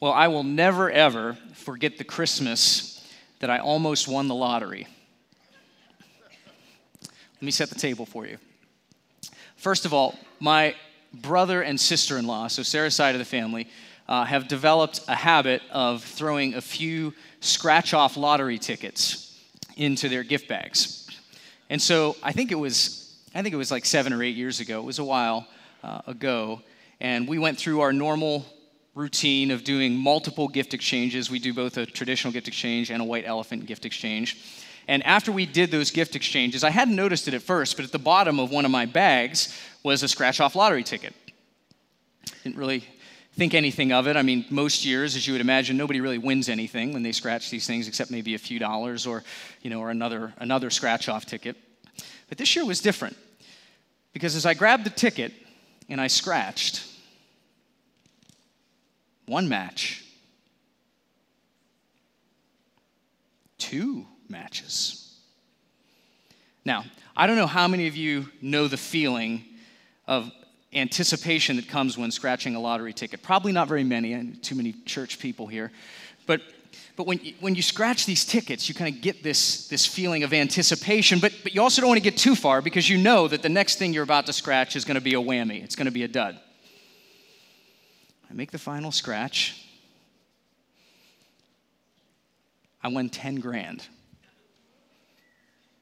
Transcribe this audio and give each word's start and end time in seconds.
Well, 0.00 0.12
I 0.12 0.28
will 0.28 0.44
never, 0.44 0.90
ever 0.90 1.36
forget 1.52 1.98
the 1.98 2.04
Christmas 2.04 3.06
that 3.40 3.50
I 3.50 3.58
almost 3.58 4.08
won 4.08 4.28
the 4.28 4.34
lottery. 4.34 4.86
Let 7.02 7.42
me 7.42 7.50
set 7.50 7.68
the 7.68 7.74
table 7.74 8.06
for 8.06 8.26
you. 8.26 8.38
First 9.56 9.84
of 9.84 9.92
all, 9.92 10.18
my 10.40 10.74
brother 11.12 11.60
and 11.60 11.78
sister 11.78 12.16
in 12.16 12.26
law, 12.26 12.48
so 12.48 12.62
Sarah's 12.62 12.94
side 12.94 13.14
of 13.14 13.18
the 13.18 13.26
family, 13.26 13.68
uh, 14.08 14.24
have 14.24 14.48
developed 14.48 15.02
a 15.06 15.14
habit 15.14 15.60
of 15.70 16.02
throwing 16.02 16.54
a 16.54 16.62
few 16.62 17.12
scratch 17.40 17.92
off 17.92 18.16
lottery 18.16 18.58
tickets 18.58 19.38
into 19.76 20.08
their 20.08 20.22
gift 20.22 20.48
bags. 20.48 21.08
And 21.68 21.80
so 21.80 22.16
I 22.22 22.32
think 22.32 22.52
it 22.52 22.58
was, 22.58 23.14
I 23.34 23.42
think 23.42 23.52
it 23.52 23.58
was 23.58 23.70
like 23.70 23.84
seven 23.84 24.14
or 24.14 24.22
eight 24.22 24.36
years 24.36 24.60
ago. 24.60 24.80
It 24.80 24.86
was 24.86 24.98
a 24.98 25.04
while 25.04 25.46
uh, 25.84 26.00
ago. 26.06 26.62
And 27.00 27.28
we 27.28 27.38
went 27.38 27.58
through 27.58 27.80
our 27.80 27.92
normal 27.92 28.46
routine 28.94 29.50
of 29.50 29.64
doing 29.64 29.96
multiple 29.96 30.48
gift 30.48 30.74
exchanges. 30.74 31.30
We 31.30 31.38
do 31.38 31.54
both 31.54 31.76
a 31.76 31.86
traditional 31.86 32.32
gift 32.32 32.48
exchange 32.48 32.90
and 32.90 33.00
a 33.00 33.04
white 33.04 33.24
elephant 33.26 33.66
gift 33.66 33.86
exchange. 33.86 34.36
And 34.88 35.04
after 35.04 35.30
we 35.30 35.46
did 35.46 35.70
those 35.70 35.90
gift 35.90 36.16
exchanges, 36.16 36.64
I 36.64 36.70
hadn't 36.70 36.96
noticed 36.96 37.28
it 37.28 37.34
at 37.34 37.42
first, 37.42 37.76
but 37.76 37.84
at 37.84 37.92
the 37.92 37.98
bottom 37.98 38.40
of 38.40 38.50
one 38.50 38.64
of 38.64 38.70
my 38.70 38.86
bags 38.86 39.56
was 39.82 40.02
a 40.02 40.08
scratch 40.08 40.40
off 40.40 40.56
lottery 40.56 40.82
ticket. 40.82 41.14
Didn't 42.42 42.56
really 42.56 42.84
think 43.36 43.54
anything 43.54 43.92
of 43.92 44.08
it. 44.08 44.16
I 44.16 44.22
mean, 44.22 44.44
most 44.50 44.84
years, 44.84 45.14
as 45.14 45.26
you 45.26 45.34
would 45.34 45.40
imagine, 45.40 45.76
nobody 45.76 46.00
really 46.00 46.18
wins 46.18 46.48
anything 46.48 46.92
when 46.92 47.02
they 47.02 47.12
scratch 47.12 47.50
these 47.50 47.66
things 47.66 47.86
except 47.86 48.10
maybe 48.10 48.34
a 48.34 48.38
few 48.38 48.58
dollars 48.58 49.06
or, 49.06 49.22
you 49.62 49.70
know, 49.70 49.80
or 49.80 49.90
another, 49.90 50.32
another 50.38 50.70
scratch 50.70 51.08
off 51.08 51.24
ticket. 51.24 51.56
But 52.28 52.38
this 52.38 52.56
year 52.56 52.64
was 52.64 52.80
different 52.80 53.16
because 54.12 54.34
as 54.34 54.46
I 54.46 54.54
grabbed 54.54 54.84
the 54.84 54.90
ticket 54.90 55.32
and 55.88 56.00
I 56.00 56.08
scratched, 56.08 56.84
one 59.30 59.48
match, 59.48 60.04
two 63.58 64.04
matches. 64.28 65.14
Now, 66.64 66.84
I 67.16 67.28
don't 67.28 67.36
know 67.36 67.46
how 67.46 67.68
many 67.68 67.86
of 67.86 67.94
you 67.94 68.26
know 68.42 68.66
the 68.66 68.76
feeling 68.76 69.44
of 70.08 70.32
anticipation 70.72 71.54
that 71.56 71.68
comes 71.68 71.96
when 71.96 72.10
scratching 72.10 72.56
a 72.56 72.60
lottery 72.60 72.92
ticket. 72.92 73.22
Probably 73.22 73.52
not 73.52 73.68
very 73.68 73.84
many, 73.84 74.14
and 74.14 74.42
too 74.42 74.56
many 74.56 74.72
church 74.84 75.20
people 75.20 75.46
here. 75.46 75.70
But, 76.26 76.40
but 76.96 77.06
when, 77.06 77.20
you, 77.20 77.34
when 77.38 77.54
you 77.54 77.62
scratch 77.62 78.06
these 78.06 78.24
tickets, 78.24 78.68
you 78.68 78.74
kind 78.74 78.92
of 78.92 79.00
get 79.00 79.22
this, 79.22 79.68
this 79.68 79.86
feeling 79.86 80.24
of 80.24 80.32
anticipation, 80.32 81.20
but, 81.20 81.32
but 81.44 81.54
you 81.54 81.62
also 81.62 81.80
don't 81.80 81.88
want 81.88 81.98
to 81.98 82.10
get 82.10 82.16
too 82.16 82.34
far 82.34 82.60
because 82.62 82.90
you 82.90 82.98
know 82.98 83.28
that 83.28 83.42
the 83.42 83.48
next 83.48 83.78
thing 83.78 83.92
you're 83.92 84.02
about 84.02 84.26
to 84.26 84.32
scratch 84.32 84.74
is 84.74 84.84
going 84.84 84.96
to 84.96 85.00
be 85.00 85.14
a 85.14 85.20
whammy, 85.20 85.62
it's 85.62 85.76
going 85.76 85.86
to 85.86 85.92
be 85.92 86.02
a 86.02 86.08
dud. 86.08 86.40
I 88.30 88.34
make 88.34 88.52
the 88.52 88.58
final 88.58 88.92
scratch. 88.92 89.66
I 92.82 92.88
won 92.88 93.08
10 93.08 93.36
grand. 93.36 93.86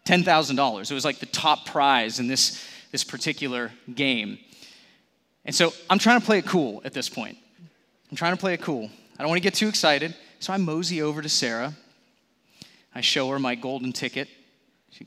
$10,000. 0.07 0.91
It 0.91 0.95
was 0.95 1.05
like 1.05 1.19
the 1.19 1.27
top 1.27 1.67
prize 1.67 2.19
in 2.19 2.27
this, 2.27 2.65
this 2.91 3.05
particular 3.05 3.71
game. 3.95 4.39
And 5.45 5.55
so 5.55 5.75
I'm 5.91 5.99
trying 5.99 6.19
to 6.21 6.27
play 6.27 6.39
it 6.39 6.47
cool 6.47 6.81
at 6.85 6.95
this 6.95 7.09
point. 7.09 7.37
I'm 8.11 8.17
trying 8.17 8.33
to 8.33 8.41
play 8.41 8.55
it 8.55 8.63
cool. 8.63 8.91
I 9.19 9.23
don't 9.23 9.29
want 9.29 9.37
to 9.39 9.43
get 9.43 9.55
too 9.55 9.69
excited. 9.69 10.15
So 10.41 10.53
I 10.53 10.57
mosey 10.57 11.03
over 11.03 11.21
to 11.21 11.29
Sarah. 11.29 11.75
I 12.95 13.03
show 13.03 13.29
her 13.31 13.39
my 13.39 13.55
golden 13.55 13.93
ticket. 13.93 14.29
She, 14.91 15.07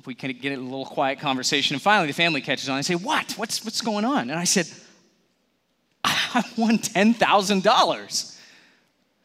if 0.00 0.06
we 0.06 0.14
can 0.14 0.32
get 0.32 0.52
it 0.52 0.58
a 0.58 0.62
little 0.62 0.86
quiet 0.86 1.18
conversation. 1.18 1.74
And 1.74 1.82
finally, 1.82 2.06
the 2.06 2.14
family 2.14 2.40
catches 2.40 2.70
on. 2.70 2.78
I 2.78 2.80
say, 2.80 2.94
What? 2.94 3.32
What's, 3.32 3.62
what's 3.64 3.82
going 3.82 4.06
on? 4.06 4.30
And 4.30 4.38
I 4.38 4.44
said, 4.44 4.66
I 6.02 6.42
won 6.56 6.78
$10,000. 6.78 8.38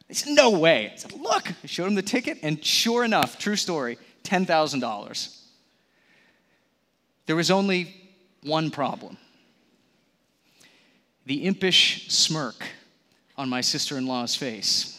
They 0.08 0.14
said, 0.14 0.34
No 0.34 0.50
way. 0.50 0.92
I 0.92 0.96
said, 0.96 1.14
Look. 1.14 1.50
I 1.50 1.66
showed 1.66 1.86
them 1.86 1.94
the 1.94 2.02
ticket, 2.02 2.38
and 2.42 2.62
sure 2.62 3.04
enough, 3.04 3.38
true 3.38 3.56
story, 3.56 3.96
$10,000. 4.24 5.40
There 7.24 7.36
was 7.36 7.50
only 7.50 8.10
one 8.42 8.70
problem 8.70 9.16
the 11.24 11.44
impish 11.44 12.06
smirk 12.08 12.64
on 13.36 13.48
my 13.48 13.60
sister 13.60 13.98
in 13.98 14.06
law's 14.06 14.36
face. 14.36 14.95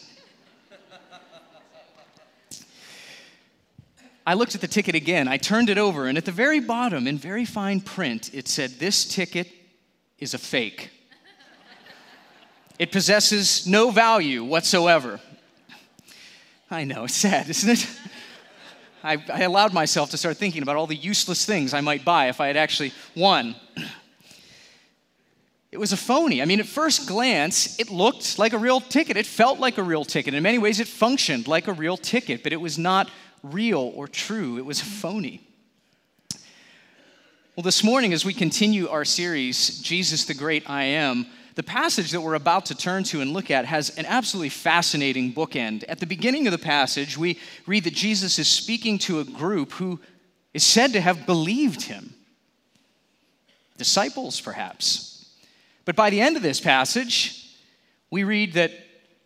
I 4.28 4.34
looked 4.34 4.54
at 4.54 4.60
the 4.60 4.68
ticket 4.68 4.94
again. 4.94 5.26
I 5.26 5.38
turned 5.38 5.70
it 5.70 5.78
over, 5.78 6.06
and 6.06 6.18
at 6.18 6.26
the 6.26 6.32
very 6.32 6.60
bottom, 6.60 7.06
in 7.06 7.16
very 7.16 7.46
fine 7.46 7.80
print, 7.80 8.28
it 8.34 8.46
said, 8.46 8.72
This 8.72 9.06
ticket 9.06 9.48
is 10.18 10.34
a 10.34 10.38
fake. 10.38 10.90
It 12.78 12.92
possesses 12.92 13.66
no 13.66 13.90
value 13.90 14.44
whatsoever. 14.44 15.18
I 16.70 16.84
know, 16.84 17.04
it's 17.04 17.14
sad, 17.14 17.48
isn't 17.48 17.70
it? 17.70 17.88
I, 19.02 19.16
I, 19.32 19.44
allowed 19.44 19.72
myself 19.72 20.10
to 20.10 20.18
start 20.18 20.36
thinking 20.36 20.60
about 20.60 20.76
all 20.76 20.86
the 20.86 20.94
useless 20.94 21.46
things 21.46 21.72
I 21.72 21.80
might 21.80 22.04
buy 22.04 22.28
if 22.28 22.38
I 22.38 22.48
had 22.48 22.56
actually 22.58 22.92
won. 23.16 23.54
It 25.72 25.78
was 25.78 25.92
a 25.92 25.96
phony. 25.96 26.42
I 26.42 26.44
mean, 26.44 26.60
at 26.60 26.66
first 26.66 27.08
glance, 27.08 27.80
it 27.80 27.90
looked 27.90 28.38
like 28.38 28.52
a 28.52 28.58
real 28.58 28.80
ticket. 28.80 29.16
It 29.16 29.24
felt 29.24 29.58
like 29.58 29.78
a 29.78 29.82
real 29.82 30.04
ticket. 30.04 30.34
In 30.34 30.42
many 30.42 30.58
ways, 30.58 30.80
it 30.80 30.88
functioned 30.88 31.48
like 31.48 31.66
a 31.66 31.72
real 31.72 31.96
ticket, 31.96 32.42
but 32.42 32.52
it 32.52 32.60
was 32.60 32.76
not 32.76 33.10
real 33.42 33.92
or 33.94 34.08
true. 34.08 34.58
It 34.58 34.64
was 34.64 34.80
phony. 34.80 35.40
Well, 37.56 37.64
this 37.64 37.82
morning, 37.82 38.12
as 38.12 38.24
we 38.24 38.34
continue 38.34 38.88
our 38.88 39.04
series, 39.04 39.80
Jesus 39.80 40.24
the 40.24 40.34
Great 40.34 40.68
I 40.70 40.84
Am, 40.84 41.26
the 41.56 41.64
passage 41.64 42.12
that 42.12 42.20
we're 42.20 42.34
about 42.34 42.66
to 42.66 42.76
turn 42.76 43.02
to 43.04 43.20
and 43.20 43.32
look 43.32 43.50
at 43.50 43.64
has 43.64 43.90
an 43.98 44.06
absolutely 44.06 44.50
fascinating 44.50 45.32
bookend. 45.32 45.82
At 45.88 45.98
the 45.98 46.06
beginning 46.06 46.46
of 46.46 46.52
the 46.52 46.58
passage, 46.58 47.18
we 47.18 47.36
read 47.66 47.82
that 47.82 47.94
Jesus 47.94 48.38
is 48.38 48.46
speaking 48.46 48.96
to 49.00 49.18
a 49.18 49.24
group 49.24 49.72
who 49.72 49.98
is 50.54 50.62
said 50.62 50.92
to 50.92 51.00
have 51.00 51.26
believed 51.26 51.82
him. 51.82 52.14
Disciples, 53.76 54.40
perhaps. 54.40 55.28
But 55.84 55.96
by 55.96 56.10
the 56.10 56.20
end 56.20 56.36
of 56.36 56.42
this 56.42 56.60
passage, 56.60 57.56
we 58.08 58.22
read 58.22 58.52
that 58.52 58.70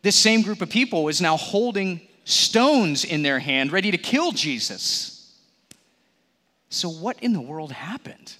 this 0.00 0.17
same 0.17 0.41
group 0.41 0.62
of 0.62 0.71
people 0.71 1.09
is 1.09 1.21
now 1.21 1.37
holding 1.37 2.00
stones 2.25 3.05
in 3.05 3.22
their 3.22 3.38
hand, 3.38 3.72
ready 3.72 3.91
to 3.91 3.99
kill 3.99 4.33
Jesus. 4.33 5.37
So, 6.69 6.88
what 6.88 7.19
in 7.22 7.33
the 7.33 7.41
world 7.41 7.72
happened? 7.72 8.34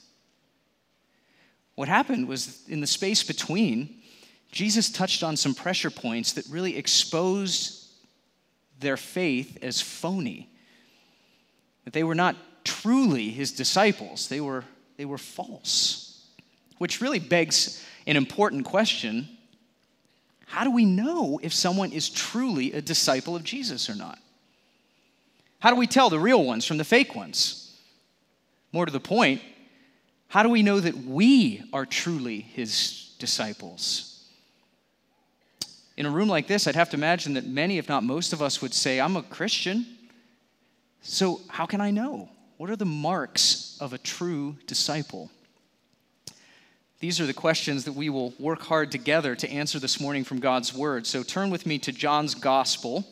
What 1.75 1.89
happened 1.89 2.29
was 2.29 2.67
in 2.69 2.81
the 2.81 2.87
space 2.87 3.23
between, 3.23 4.03
Jesus 4.51 4.91
touched 4.91 5.23
on 5.23 5.37
some 5.37 5.55
pressure 5.55 5.91
points 5.91 6.33
that 6.35 6.47
really 6.47 6.77
exposed 6.77 7.89
their 8.79 8.97
faith 8.97 9.59
as 9.63 9.81
phony. 9.81 10.49
That 11.85 11.93
they 11.93 12.05
were 12.05 12.15
not 12.15 12.37
truly 12.65 13.31
his 13.31 13.53
disciples, 13.53 14.29
they 14.29 14.41
were, 14.41 14.65
they 14.97 15.05
were 15.05 15.19
false. 15.19 16.27
Which 16.79 17.01
really 17.01 17.19
begs 17.19 17.85
an 18.07 18.17
important 18.17 18.65
question 18.65 19.29
how 20.53 20.65
do 20.65 20.71
we 20.71 20.85
know 20.85 21.41
if 21.43 21.55
someone 21.55 21.93
is 21.93 22.11
truly 22.11 22.75
a 22.75 22.83
disciple 22.83 23.35
of 23.35 23.43
Jesus 23.43 23.89
or 23.89 23.95
not? 23.95 24.19
How 25.61 25.71
do 25.71 25.77
we 25.77 25.87
tell 25.87 26.11
the 26.11 26.19
real 26.19 26.45
ones 26.45 26.67
from 26.67 26.77
the 26.77 26.85
fake 26.85 27.15
ones? 27.15 27.75
More 28.71 28.85
to 28.85 28.93
the 28.93 29.01
point, 29.01 29.41
how 30.29 30.43
do 30.43 30.51
we 30.51 30.63
know 30.63 30.79
that 30.79 30.95
we 30.95 31.63
are 31.73 31.87
truly 31.87 32.41
his 32.41 33.15
disciples? 33.19 34.27
In 35.97 36.05
a 36.05 36.11
room 36.11 36.29
like 36.29 36.49
this, 36.49 36.67
I'd 36.67 36.75
have 36.75 36.91
to 36.91 36.99
imagine 36.99 37.33
that 37.33 37.47
many, 37.47 37.79
if 37.79 37.89
not 37.89 38.05
most 38.05 38.35
of 38.35 38.43
us, 38.43 38.61
would 38.61 38.75
say, 38.75 39.01
I'm 39.01 39.17
a 39.17 39.23
Christian. 39.23 39.87
So, 41.01 41.41
how 41.49 41.65
can 41.65 41.81
I 41.81 41.91
know? 41.91 42.29
What 42.59 42.69
are 42.69 42.77
the 42.77 42.85
marks 42.85 43.79
of 43.81 43.95
a 43.95 43.99
true 43.99 44.57
disciple? 44.67 45.31
These 47.03 47.21
are 47.21 47.27
the 47.27 47.35
questions 47.35 47.87
that 47.87 47.95
we 47.95 48.11
will 48.11 48.33
work 48.39 48.63
hard 48.63 48.93
together 48.93 49.35
to 49.35 49.51
answer 49.51 49.81
this 49.81 49.99
morning 49.99 50.23
from 50.23 50.39
God's 50.39 50.73
Word. 50.73 51.05
So, 51.05 51.25
turn 51.25 51.51
with 51.51 51.67
me 51.67 51.81
to 51.81 51.91
John's 51.91 52.37
Gospel 52.37 53.05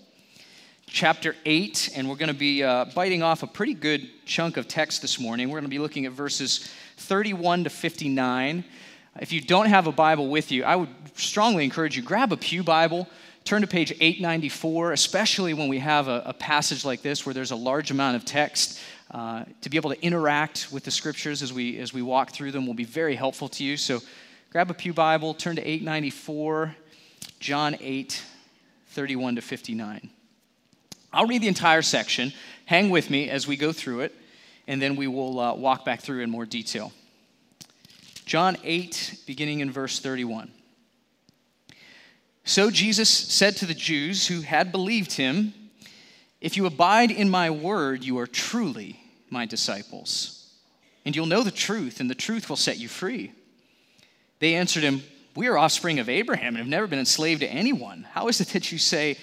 chapter 0.87 1.35
8, 1.45 1.91
and 1.97 2.09
we're 2.09 2.15
going 2.15 2.29
to 2.29 2.33
be 2.33 2.63
uh, 2.63 2.85
biting 2.95 3.25
off 3.25 3.43
a 3.43 3.49
pretty 3.49 3.75
good 3.75 4.09
chunk 4.27 4.57
of 4.57 4.69
text 4.69 5.03
this 5.03 5.19
morning. 5.19 5.49
We're 5.49 5.59
going 5.59 5.65
to 5.65 5.71
be 5.71 5.81
looking 5.81 6.07
at 6.07 6.13
verses 6.13 6.71
31 6.99 7.65
to 7.65 7.71
59. 7.71 8.63
If 9.21 9.33
you 9.33 9.41
don't 9.41 9.67
have 9.67 9.89
a 9.89 9.93
Bible 9.93 10.29
with 10.29 10.53
you, 10.53 10.63
I 10.63 10.77
would 10.77 10.89
strongly 11.17 11.65
encourage 11.65 11.97
you 11.97 12.05
grab 12.05 12.31
a 12.31 12.37
Pew 12.37 12.63
Bible, 12.63 13.09
turn 13.43 13.63
to 13.63 13.67
page 13.67 13.91
894, 13.91 14.93
especially 14.93 15.53
when 15.53 15.67
we 15.67 15.81
have 15.81 16.07
a, 16.07 16.23
a 16.27 16.33
passage 16.33 16.85
like 16.85 17.03
this 17.03 17.27
where 17.27 17.35
there's 17.35 17.51
a 17.51 17.57
large 17.57 17.91
amount 17.91 18.15
of 18.15 18.25
text. 18.25 18.79
Uh, 19.11 19.45
to 19.61 19.69
be 19.69 19.77
able 19.77 19.91
to 19.91 20.01
interact 20.05 20.69
with 20.71 20.85
the 20.85 20.91
scriptures 20.91 21.43
as 21.43 21.53
we 21.53 21.79
as 21.79 21.93
we 21.93 22.01
walk 22.01 22.31
through 22.31 22.53
them 22.53 22.65
will 22.65 22.75
be 22.75 22.85
very 22.85 23.17
helpful 23.17 23.49
to 23.49 23.65
you. 23.65 23.77
So, 23.77 24.01
grab 24.51 24.71
a 24.71 24.75
Pew 24.75 24.93
Bible, 24.93 25.35
turn 25.35 25.57
to 25.57 25.63
894, 25.63 26.77
John 27.41 27.77
8, 27.81 28.23
31 28.91 29.35
to 29.35 29.43
59. 29.43 30.11
I'll 31.13 31.27
read 31.27 31.43
the 31.43 31.49
entire 31.49 31.83
section. 31.83 32.33
Hang 32.67 32.89
with 32.89 33.11
me 33.11 33.29
as 33.29 33.49
we 33.49 33.57
go 33.57 33.73
through 33.73 34.01
it, 34.01 34.15
and 34.69 34.81
then 34.81 34.95
we 34.95 35.09
will 35.09 35.41
uh, 35.41 35.55
walk 35.55 35.85
back 35.85 36.03
through 36.03 36.21
in 36.21 36.31
more 36.31 36.47
detail. 36.47 36.93
John 38.27 38.57
8, 38.63 39.23
beginning 39.27 39.59
in 39.59 39.73
verse 39.73 39.99
31. 39.99 40.53
So 42.45 42.71
Jesus 42.71 43.09
said 43.09 43.57
to 43.57 43.67
the 43.67 43.75
Jews 43.75 44.29
who 44.29 44.43
had 44.43 44.71
believed 44.71 45.15
him, 45.15 45.53
If 46.41 46.57
you 46.57 46.67
abide 46.67 47.11
in 47.11 47.29
my 47.29 47.51
word, 47.51 48.05
you 48.05 48.17
are 48.21 48.29
truly 48.29 49.00
my 49.31 49.47
disciples. 49.47 50.53
And 51.05 51.17
you'll 51.17 51.27
know 51.27 51.43
the 51.43 51.51
truth, 51.51 52.01
and 52.01 52.11
the 52.11 52.15
truth 52.15 52.49
will 52.49 52.57
set 52.57 52.79
you 52.79 52.89
free. 52.89 53.33
They 54.39 54.55
answered 54.55 54.83
him, 54.83 55.03
We 55.35 55.49
are 55.49 55.57
offspring 55.57 55.99
of 55.99 56.09
Abraham 56.09 56.49
and 56.49 56.59
have 56.59 56.67
never 56.67 56.87
been 56.87 56.99
enslaved 56.99 57.41
to 57.41 57.49
anyone. 57.49 58.07
How 58.13 58.29
is 58.29 58.41
it 58.41 58.49
that 58.49 58.71
you 58.71 58.79
say 58.79 59.17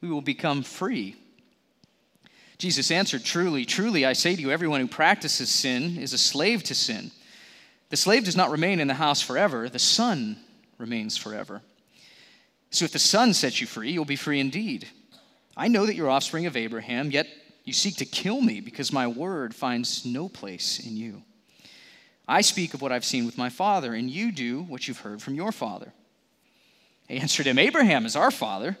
we 0.00 0.08
will 0.08 0.22
become 0.22 0.62
free? 0.62 1.16
Jesus 2.58 2.90
answered, 2.90 3.24
Truly, 3.24 3.64
truly, 3.64 4.06
I 4.06 4.12
say 4.12 4.36
to 4.36 4.40
you, 4.40 4.50
everyone 4.50 4.80
who 4.80 4.88
practices 4.88 5.50
sin 5.50 5.98
is 5.98 6.12
a 6.12 6.18
slave 6.18 6.62
to 6.64 6.74
sin. 6.74 7.10
The 7.90 7.96
slave 7.96 8.24
does 8.24 8.36
not 8.36 8.50
remain 8.50 8.80
in 8.80 8.88
the 8.88 8.94
house 8.94 9.20
forever, 9.20 9.68
the 9.68 9.78
son 9.78 10.38
remains 10.78 11.16
forever. 11.16 11.62
So 12.70 12.84
if 12.84 12.92
the 12.92 12.98
Son 12.98 13.32
sets 13.32 13.60
you 13.60 13.66
free, 13.66 13.90
you'll 13.90 14.04
be 14.04 14.16
free 14.16 14.40
indeed. 14.40 14.88
I 15.56 15.68
know 15.68 15.86
that 15.86 15.94
you're 15.94 16.10
offspring 16.10 16.46
of 16.46 16.56
Abraham, 16.56 17.10
yet 17.10 17.26
you 17.66 17.72
seek 17.72 17.96
to 17.96 18.04
kill 18.06 18.40
me 18.40 18.60
because 18.60 18.92
my 18.92 19.08
word 19.08 19.54
finds 19.54 20.06
no 20.06 20.28
place 20.28 20.78
in 20.78 20.96
you. 20.96 21.22
I 22.28 22.40
speak 22.40 22.74
of 22.74 22.80
what 22.80 22.92
I've 22.92 23.04
seen 23.04 23.26
with 23.26 23.36
my 23.36 23.48
father, 23.48 23.92
and 23.92 24.08
you 24.08 24.32
do 24.32 24.62
what 24.62 24.86
you've 24.86 25.00
heard 25.00 25.20
from 25.20 25.34
your 25.34 25.50
father. 25.50 25.92
They 27.08 27.18
answered 27.18 27.46
him, 27.46 27.58
Abraham 27.58 28.06
is 28.06 28.16
our 28.16 28.30
father. 28.30 28.78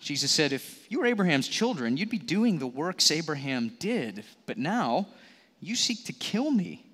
Jesus 0.00 0.32
said, 0.32 0.52
If 0.52 0.90
you 0.90 0.98
were 0.98 1.06
Abraham's 1.06 1.46
children, 1.46 1.96
you'd 1.96 2.10
be 2.10 2.18
doing 2.18 2.58
the 2.58 2.66
works 2.66 3.12
Abraham 3.12 3.72
did. 3.78 4.24
But 4.46 4.58
now 4.58 5.06
you 5.60 5.76
seek 5.76 6.04
to 6.06 6.12
kill 6.12 6.50
me, 6.50 6.84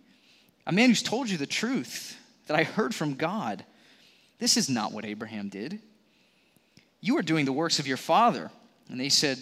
a 0.67 0.73
man 0.73 0.91
who's 0.91 1.03
told 1.03 1.31
you 1.31 1.39
the 1.39 1.47
truth 1.47 2.17
that 2.47 2.59
I 2.59 2.65
heard 2.65 2.95
from 2.95 3.15
God. 3.15 3.65
This 4.39 4.59
is 4.59 4.69
not 4.69 4.93
what 4.93 5.07
Abraham 5.07 5.49
did. 5.49 5.81
You 7.01 7.17
are 7.17 7.23
doing 7.23 7.47
the 7.47 7.53
works 7.53 7.79
of 7.79 7.87
your 7.87 7.97
father. 7.97 8.51
And 8.91 9.01
they 9.01 9.09
said, 9.09 9.39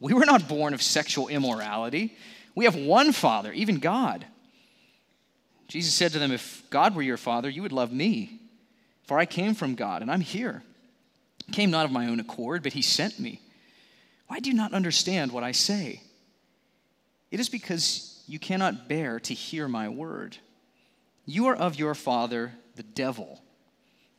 We 0.00 0.12
were 0.12 0.26
not 0.26 0.48
born 0.48 0.74
of 0.74 0.82
sexual 0.82 1.28
immorality. 1.28 2.16
We 2.54 2.64
have 2.64 2.76
one 2.76 3.12
father, 3.12 3.52
even 3.52 3.78
God. 3.78 4.24
Jesus 5.68 5.92
said 5.92 6.12
to 6.12 6.18
them, 6.18 6.32
If 6.32 6.62
God 6.70 6.94
were 6.94 7.02
your 7.02 7.16
father, 7.16 7.48
you 7.48 7.62
would 7.62 7.72
love 7.72 7.92
me, 7.92 8.40
for 9.04 9.18
I 9.18 9.26
came 9.26 9.54
from 9.54 9.74
God, 9.74 10.02
and 10.02 10.10
I'm 10.10 10.20
here. 10.20 10.62
I 11.48 11.52
came 11.52 11.70
not 11.70 11.84
of 11.84 11.92
my 11.92 12.06
own 12.06 12.20
accord, 12.20 12.62
but 12.62 12.72
he 12.72 12.82
sent 12.82 13.18
me. 13.18 13.40
Why 14.28 14.40
do 14.40 14.50
you 14.50 14.56
not 14.56 14.74
understand 14.74 15.32
what 15.32 15.44
I 15.44 15.52
say? 15.52 16.02
It 17.30 17.40
is 17.40 17.48
because 17.48 18.22
you 18.26 18.38
cannot 18.38 18.88
bear 18.88 19.20
to 19.20 19.34
hear 19.34 19.68
my 19.68 19.88
word. 19.88 20.36
You 21.26 21.46
are 21.46 21.56
of 21.56 21.78
your 21.78 21.94
father, 21.94 22.52
the 22.76 22.82
devil 22.82 23.40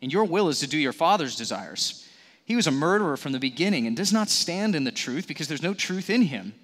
and 0.01 0.11
your 0.11 0.25
will 0.25 0.49
is 0.49 0.59
to 0.59 0.67
do 0.67 0.77
your 0.77 0.93
father's 0.93 1.35
desires. 1.35 2.07
He 2.49 2.55
was 2.55 2.65
a 2.65 2.71
murderer 2.71 3.15
from 3.15 3.31
the 3.31 3.39
beginning 3.39 3.85
and 3.85 3.95
does 3.95 4.11
not 4.11 4.27
stand 4.27 4.73
in 4.73 4.83
the 4.83 4.91
truth 4.91 5.27
because 5.27 5.47
there's 5.47 5.61
no 5.61 5.75
truth 5.75 6.09
in 6.09 6.23
him. 6.23 6.55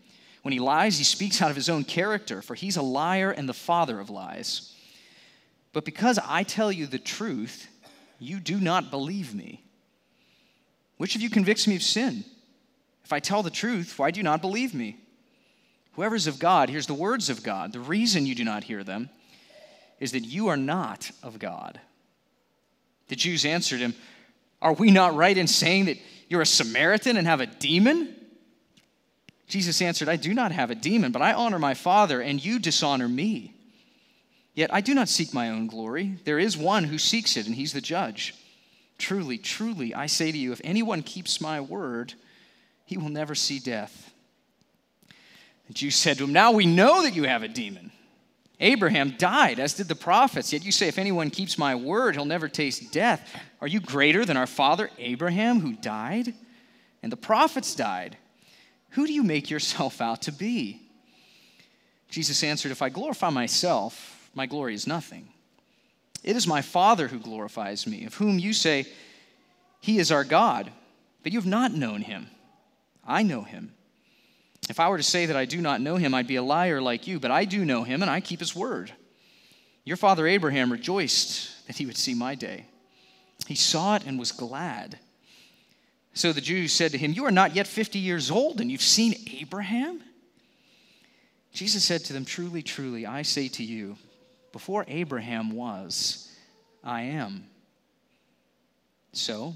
When 0.42 0.52
he 0.52 0.60
lies, 0.60 0.98
he 0.98 1.04
speaks 1.04 1.44
out 1.44 1.52
of 1.52 1.56
his 1.56 1.70
own 1.70 1.84
character, 1.84 2.42
for 2.42 2.56
he's 2.56 2.76
a 2.76 2.82
liar 2.82 3.30
and 3.30 3.48
the 3.48 3.54
father 3.54 4.00
of 4.00 4.10
lies. 4.10 4.74
But 5.74 5.86
because 5.86 6.18
I 6.26 6.42
tell 6.42 6.72
you 6.72 6.88
the 6.88 6.98
truth, 6.98 7.68
you 8.18 8.40
do 8.40 8.60
not 8.60 8.90
believe 8.90 9.36
me. 9.36 9.64
Which 10.98 11.16
of 11.16 11.22
you 11.22 11.30
convicts 11.30 11.68
me 11.68 11.76
of 11.76 11.84
sin? 11.84 12.26
If 13.04 13.14
I 13.14 13.20
tell 13.20 13.44
the 13.44 13.52
truth, 13.52 14.00
why 14.00 14.10
do 14.10 14.20
you 14.20 14.24
not 14.24 14.42
believe 14.42 14.74
me? 14.74 14.98
Whoever 15.94 16.16
is 16.16 16.26
of 16.26 16.40
God 16.40 16.70
hears 16.70 16.88
the 16.88 16.96
words 16.96 17.30
of 17.30 17.44
God. 17.44 17.74
The 17.74 17.80
reason 17.80 18.26
you 18.26 18.34
do 18.34 18.44
not 18.44 18.64
hear 18.64 18.84
them 18.84 19.12
is 20.00 20.14
that 20.14 20.26
you 20.26 20.48
are 20.48 20.58
not 20.58 21.12
of 21.22 21.38
God. 21.38 21.80
The 23.08 23.16
Jews 23.16 23.46
answered 23.46 23.82
him, 23.82 23.94
Are 24.66 24.74
we 24.74 24.90
not 24.90 25.16
right 25.16 25.38
in 25.38 25.46
saying 25.46 25.86
that 25.86 26.00
you're 26.28 26.42
a 26.42 26.46
Samaritan 26.46 27.18
and 27.18 27.28
have 27.28 27.40
a 27.40 27.46
demon? 27.46 28.16
Jesus 29.48 29.80
answered, 29.80 30.10
I 30.10 30.16
do 30.16 30.34
not 30.34 30.52
have 30.52 30.72
a 30.72 30.76
demon, 30.76 31.12
but 31.12 31.22
I 31.22 31.34
honor 31.34 31.60
my 31.60 31.76
Father, 31.76 32.20
and 32.20 32.44
you 32.44 32.58
dishonor 32.58 33.08
me. 33.08 33.54
Yet 34.56 34.74
I 34.74 34.82
do 34.82 34.96
not 34.96 35.08
seek 35.08 35.36
my 35.36 35.52
own 35.52 35.68
glory. 35.68 36.18
There 36.26 36.40
is 36.40 36.58
one 36.58 36.86
who 36.86 36.98
seeks 36.98 37.38
it, 37.38 37.46
and 37.46 37.54
he's 37.54 37.74
the 37.74 37.82
judge. 37.82 38.34
Truly, 38.98 39.38
truly, 39.38 39.94
I 39.94 40.08
say 40.08 40.32
to 40.32 40.38
you, 40.38 40.52
if 40.52 40.62
anyone 40.64 41.04
keeps 41.04 41.40
my 41.40 41.62
word, 41.62 42.16
he 42.86 42.98
will 42.98 43.10
never 43.10 43.36
see 43.36 43.60
death. 43.60 44.12
The 45.68 45.74
Jews 45.74 45.96
said 45.96 46.18
to 46.18 46.24
him, 46.24 46.34
Now 46.34 46.52
we 46.52 46.66
know 46.66 47.04
that 47.04 47.16
you 47.16 47.26
have 47.26 47.44
a 47.44 47.48
demon. 47.48 47.92
Abraham 48.60 49.16
died, 49.18 49.60
as 49.60 49.74
did 49.74 49.88
the 49.88 49.96
prophets. 49.96 50.54
Yet 50.54 50.64
you 50.64 50.72
say, 50.72 50.88
If 50.88 50.98
anyone 50.98 51.30
keeps 51.30 51.58
my 51.58 51.76
word, 51.76 52.16
he'll 52.16 52.26
never 52.26 52.48
taste 52.48 52.92
death. 52.92 53.30
Are 53.62 53.68
you 53.68 53.80
greater 53.80 54.26
than 54.26 54.38
our 54.38 54.48
father 54.48 54.90
Abraham, 54.98 55.60
who 55.60 55.74
died? 55.74 56.34
And 57.04 57.12
the 57.12 57.18
prophets 57.18 57.76
died. 57.76 58.18
Who 58.92 59.06
do 59.06 59.14
you 59.14 59.24
make 59.24 59.50
yourself 59.50 60.00
out 60.02 60.24
to 60.24 60.32
be? 60.32 60.82
Jesus 62.10 62.44
answered, 62.44 62.72
If 62.72 62.82
I 62.82 62.90
glorify 62.90 63.30
myself, 63.30 64.30
my 64.34 64.46
glory 64.46 64.74
is 64.74 64.88
nothing. 64.88 65.28
It 66.24 66.36
is 66.36 66.48
my 66.48 66.62
Father 66.62 67.08
who 67.08 67.20
glorifies 67.20 67.86
me, 67.86 68.06
of 68.06 68.16
whom 68.16 68.40
you 68.40 68.54
say, 68.54 68.88
He 69.82 70.00
is 70.00 70.12
our 70.12 70.24
God. 70.24 70.72
But 71.26 71.32
you 71.32 71.40
have 71.40 71.48
not 71.48 71.74
known 71.74 72.04
him. 72.04 72.28
I 73.04 73.24
know 73.24 73.42
him. 73.42 73.74
If 74.70 74.80
I 74.80 74.90
were 74.90 74.98
to 74.98 75.04
say 75.04 75.28
that 75.28 75.36
I 75.36 75.46
do 75.46 75.62
not 75.62 75.82
know 75.82 75.96
him, 75.96 76.14
I'd 76.14 76.28
be 76.28 76.38
a 76.38 76.44
liar 76.44 76.82
like 76.82 77.08
you, 77.08 77.20
but 77.20 77.32
I 77.32 77.46
do 77.46 77.66
know 77.66 77.84
him 77.84 78.02
and 78.02 78.10
I 78.10 78.20
keep 78.20 78.40
his 78.40 78.56
word. 78.56 78.92
Your 79.84 79.98
father 79.98 80.26
Abraham 80.26 80.72
rejoiced 80.72 81.68
that 81.68 81.78
he 81.78 81.86
would 81.86 81.98
see 81.98 82.16
my 82.16 82.34
day. 82.34 82.66
He 83.48 83.56
saw 83.56 83.96
it 83.96 84.06
and 84.06 84.18
was 84.18 84.32
glad. 84.32 84.98
So 86.14 86.34
the 86.34 86.42
Jews 86.42 86.74
said 86.74 86.92
to 86.92 86.98
him, 86.98 87.14
You 87.14 87.26
are 87.26 87.32
not 87.32 87.56
yet 87.56 87.68
50 87.68 88.00
years 88.00 88.32
old, 88.32 88.60
and 88.60 88.72
you've 88.72 88.82
seen 88.82 89.16
Abraham? 89.40 90.02
Jesus 91.54 91.84
said 91.84 92.04
to 92.06 92.14
them, 92.14 92.26
Truly, 92.26 92.64
truly, 92.64 93.06
I 93.06 93.22
say 93.22 93.48
to 93.50 93.64
you, 93.64 93.98
before 94.52 94.86
Abraham 94.88 95.52
was, 95.52 96.32
I 96.84 97.02
am. 97.02 97.46
So 99.12 99.54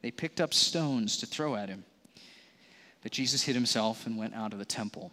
they 0.00 0.10
picked 0.10 0.40
up 0.40 0.54
stones 0.54 1.18
to 1.18 1.26
throw 1.26 1.56
at 1.56 1.68
him. 1.68 1.84
But 3.02 3.12
Jesus 3.12 3.42
hid 3.42 3.54
himself 3.54 4.06
and 4.06 4.16
went 4.16 4.34
out 4.34 4.52
of 4.52 4.58
the 4.58 4.64
temple. 4.64 5.10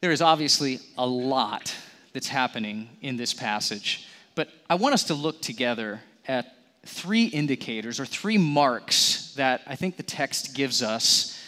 There 0.00 0.12
is 0.12 0.22
obviously 0.22 0.80
a 0.96 1.06
lot 1.06 1.74
that's 2.12 2.28
happening 2.28 2.88
in 3.02 3.16
this 3.16 3.34
passage, 3.34 4.06
but 4.34 4.48
I 4.70 4.76
want 4.76 4.94
us 4.94 5.04
to 5.04 5.14
look 5.14 5.42
together 5.42 6.00
at 6.26 6.54
three 6.86 7.24
indicators 7.24 7.98
or 7.98 8.06
three 8.06 8.38
marks 8.38 9.34
that 9.34 9.62
I 9.66 9.76
think 9.76 9.96
the 9.96 10.02
text 10.02 10.54
gives 10.54 10.82
us 10.82 11.38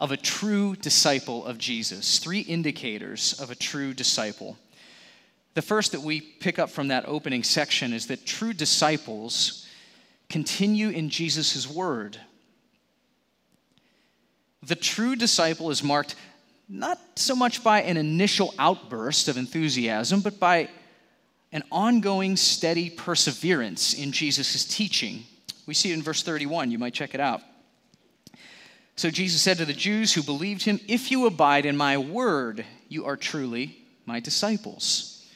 of 0.00 0.12
a 0.12 0.16
true 0.16 0.76
disciple 0.76 1.44
of 1.44 1.58
Jesus. 1.58 2.18
Three 2.18 2.40
indicators 2.40 3.38
of 3.40 3.50
a 3.50 3.54
true 3.54 3.92
disciple. 3.92 4.56
The 5.54 5.62
first 5.62 5.92
that 5.92 6.02
we 6.02 6.20
pick 6.20 6.58
up 6.58 6.70
from 6.70 6.88
that 6.88 7.08
opening 7.08 7.42
section 7.42 7.92
is 7.92 8.06
that 8.06 8.24
true 8.24 8.52
disciples 8.52 9.66
continue 10.28 10.90
in 10.90 11.10
Jesus' 11.10 11.68
word. 11.68 12.18
The 14.62 14.74
true 14.74 15.16
disciple 15.16 15.70
is 15.70 15.82
marked 15.82 16.14
not 16.68 16.98
so 17.16 17.34
much 17.34 17.64
by 17.64 17.82
an 17.82 17.96
initial 17.96 18.54
outburst 18.58 19.28
of 19.28 19.36
enthusiasm, 19.36 20.20
but 20.20 20.38
by 20.38 20.68
an 21.52 21.62
ongoing, 21.72 22.36
steady 22.36 22.90
perseverance 22.90 23.94
in 23.94 24.12
Jesus' 24.12 24.64
teaching. 24.64 25.24
We 25.66 25.74
see 25.74 25.90
it 25.90 25.94
in 25.94 26.02
verse 26.02 26.22
31. 26.22 26.70
You 26.70 26.78
might 26.78 26.94
check 26.94 27.14
it 27.14 27.20
out. 27.20 27.40
So 28.96 29.10
Jesus 29.10 29.40
said 29.40 29.58
to 29.58 29.64
the 29.64 29.72
Jews 29.72 30.12
who 30.12 30.22
believed 30.22 30.62
him, 30.64 30.80
If 30.88 31.10
you 31.10 31.26
abide 31.26 31.64
in 31.64 31.76
my 31.76 31.96
word, 31.96 32.64
you 32.88 33.06
are 33.06 33.16
truly 33.16 33.78
my 34.04 34.20
disciples. 34.20 35.26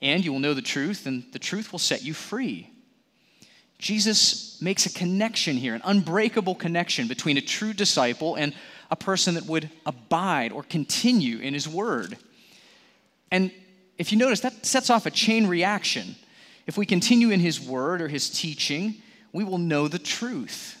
And 0.00 0.24
you 0.24 0.32
will 0.32 0.40
know 0.40 0.54
the 0.54 0.62
truth, 0.62 1.06
and 1.06 1.24
the 1.32 1.38
truth 1.38 1.72
will 1.72 1.78
set 1.78 2.02
you 2.02 2.14
free. 2.14 2.71
Jesus 3.82 4.62
makes 4.62 4.86
a 4.86 4.92
connection 4.92 5.56
here, 5.56 5.74
an 5.74 5.82
unbreakable 5.84 6.54
connection 6.54 7.08
between 7.08 7.36
a 7.36 7.40
true 7.40 7.72
disciple 7.72 8.36
and 8.36 8.54
a 8.92 8.96
person 8.96 9.34
that 9.34 9.46
would 9.46 9.68
abide 9.84 10.52
or 10.52 10.62
continue 10.62 11.38
in 11.40 11.52
his 11.52 11.68
word. 11.68 12.16
And 13.32 13.50
if 13.98 14.12
you 14.12 14.18
notice, 14.18 14.38
that 14.40 14.64
sets 14.64 14.88
off 14.88 15.04
a 15.04 15.10
chain 15.10 15.48
reaction. 15.48 16.14
If 16.68 16.78
we 16.78 16.86
continue 16.86 17.30
in 17.30 17.40
his 17.40 17.60
word 17.60 18.00
or 18.00 18.06
his 18.06 18.30
teaching, 18.30 19.02
we 19.32 19.42
will 19.42 19.58
know 19.58 19.88
the 19.88 19.98
truth. 19.98 20.80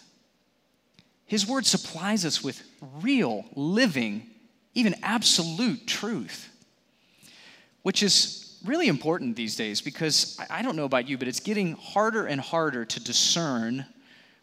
His 1.26 1.44
word 1.44 1.66
supplies 1.66 2.24
us 2.24 2.42
with 2.42 2.62
real, 3.00 3.46
living, 3.56 4.30
even 4.74 4.94
absolute 5.02 5.88
truth, 5.88 6.48
which 7.82 8.00
is 8.04 8.41
really 8.64 8.88
important 8.88 9.36
these 9.36 9.56
days 9.56 9.80
because 9.80 10.38
I 10.50 10.62
don't 10.62 10.76
know 10.76 10.84
about 10.84 11.08
you, 11.08 11.18
but 11.18 11.28
it's 11.28 11.40
getting 11.40 11.72
harder 11.74 12.26
and 12.26 12.40
harder 12.40 12.84
to 12.84 13.00
discern 13.00 13.86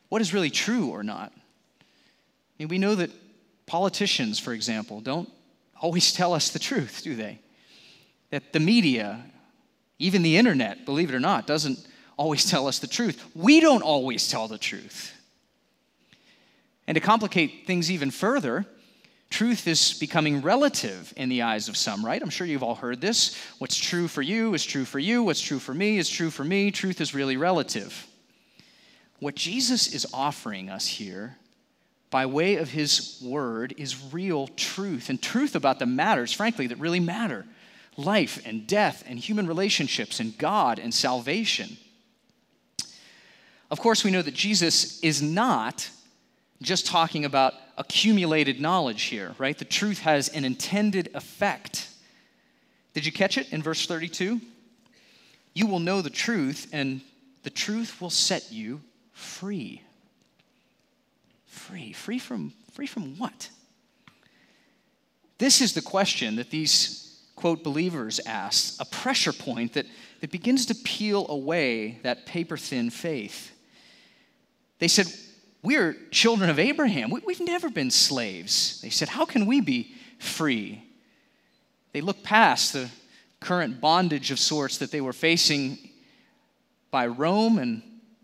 what 0.09 0.21
is 0.21 0.33
really 0.33 0.49
true 0.49 0.89
or 0.89 1.03
not. 1.03 1.31
I 1.35 2.53
mean, 2.59 2.67
we 2.67 2.77
know 2.77 2.95
that 2.95 3.11
politicians, 3.65 4.39
for 4.39 4.53
example, 4.53 5.01
don't 5.01 5.29
always 5.79 6.11
tell 6.19 6.33
us 6.33 6.49
the 6.49 6.59
truth, 6.59 7.01
do 7.03 7.15
they? 7.15 7.39
That 8.31 8.53
the 8.53 8.59
media, 8.59 9.23
even 9.97 10.21
the 10.21 10.37
internet, 10.37 10.85
believe 10.85 11.09
it 11.09 11.15
or 11.15 11.19
not, 11.19 11.47
doesn't 11.47 11.79
always 12.17 12.49
tell 12.49 12.67
us 12.67 12.79
the 12.79 12.87
truth. 12.87 13.23
We 13.33 13.59
don't 13.59 13.81
always 13.81 14.29
tell 14.29 14.47
the 14.47 14.57
truth. 14.57 15.13
And 16.85 16.95
to 16.95 17.01
complicate 17.01 17.65
things 17.65 17.89
even 17.91 18.11
further, 18.11 18.65
truth 19.29 19.67
is 19.67 19.93
becoming 19.99 20.41
relative 20.41 21.13
in 21.15 21.29
the 21.29 21.43
eyes 21.43 21.69
of 21.69 21.77
some, 21.77 22.05
right? 22.05 22.21
I'm 22.21 22.29
sure 22.29 22.47
you've 22.47 22.63
all 22.63 22.75
heard 22.75 23.01
this. 23.01 23.35
What's 23.59 23.77
true 23.77 24.07
for 24.07 24.21
you 24.21 24.53
is 24.53 24.65
true 24.65 24.85
for 24.85 24.99
you. 24.99 25.23
What's 25.23 25.41
true 25.41 25.59
for 25.59 25.73
me 25.73 25.97
is 25.97 26.09
true 26.09 26.29
for 26.29 26.43
me. 26.43 26.71
Truth 26.71 26.99
is 27.01 27.13
really 27.13 27.37
relative. 27.37 28.07
What 29.19 29.35
Jesus 29.35 29.93
is 29.93 30.07
offering 30.13 30.69
us 30.69 30.87
here 30.87 31.37
by 32.09 32.25
way 32.25 32.55
of 32.55 32.71
his 32.71 33.21
word 33.23 33.75
is 33.77 34.11
real 34.11 34.47
truth 34.47 35.09
and 35.09 35.21
truth 35.21 35.55
about 35.55 35.77
the 35.77 35.85
matters, 35.85 36.33
frankly, 36.33 36.67
that 36.67 36.79
really 36.79 36.99
matter 36.99 37.45
life 37.97 38.41
and 38.45 38.65
death 38.65 39.03
and 39.07 39.19
human 39.19 39.45
relationships 39.45 40.19
and 40.19 40.37
God 40.37 40.79
and 40.79 40.93
salvation. 40.93 41.77
Of 43.69 43.79
course, 43.79 44.03
we 44.03 44.11
know 44.11 44.21
that 44.21 44.33
Jesus 44.33 44.99
is 45.01 45.21
not 45.21 45.89
just 46.61 46.85
talking 46.85 47.25
about 47.25 47.53
accumulated 47.77 48.59
knowledge 48.59 49.03
here, 49.03 49.33
right? 49.37 49.57
The 49.57 49.65
truth 49.65 49.99
has 49.99 50.29
an 50.29 50.43
intended 50.43 51.09
effect. 51.13 51.87
Did 52.93 53.05
you 53.05 53.11
catch 53.11 53.37
it 53.37 53.51
in 53.53 53.63
verse 53.63 53.85
32? 53.85 54.41
You 55.53 55.67
will 55.67 55.79
know 55.79 56.01
the 56.01 56.09
truth, 56.09 56.67
and 56.73 57.01
the 57.43 57.49
truth 57.49 58.01
will 58.01 58.09
set 58.09 58.51
you 58.51 58.81
free. 59.13 59.81
Free. 61.45 61.93
Free 61.93 62.19
from, 62.19 62.53
free 62.73 62.87
from 62.87 63.17
what? 63.17 63.49
This 65.37 65.61
is 65.61 65.73
the 65.73 65.81
question 65.81 66.35
that 66.35 66.49
these, 66.49 67.21
quote, 67.35 67.63
believers 67.63 68.19
ask, 68.25 68.81
a 68.81 68.85
pressure 68.85 69.31
point 69.31 69.73
that, 69.73 69.85
that 70.19 70.31
begins 70.31 70.65
to 70.65 70.75
peel 70.75 71.25
away 71.29 71.99
that 72.03 72.25
paper 72.25 72.57
thin 72.57 72.89
faith. 72.89 73.51
They 74.79 74.89
said, 74.89 75.07
We're 75.61 75.95
children 76.11 76.49
of 76.49 76.59
Abraham. 76.59 77.09
We, 77.09 77.21
we've 77.25 77.41
never 77.41 77.69
been 77.69 77.91
slaves. 77.91 78.79
They 78.81 78.89
said, 78.89 79.09
How 79.09 79.25
can 79.25 79.45
we 79.45 79.61
be 79.61 79.93
free? 80.17 80.83
They 81.91 82.01
looked 82.01 82.23
past 82.23 82.73
the 82.73 82.89
current 83.39 83.81
bondage 83.81 84.31
of 84.31 84.39
sorts 84.39 84.77
that 84.77 84.91
they 84.91 85.01
were 85.01 85.13
facing 85.13 85.77
by 86.91 87.07
Rome 87.07 87.57
and 87.57 87.81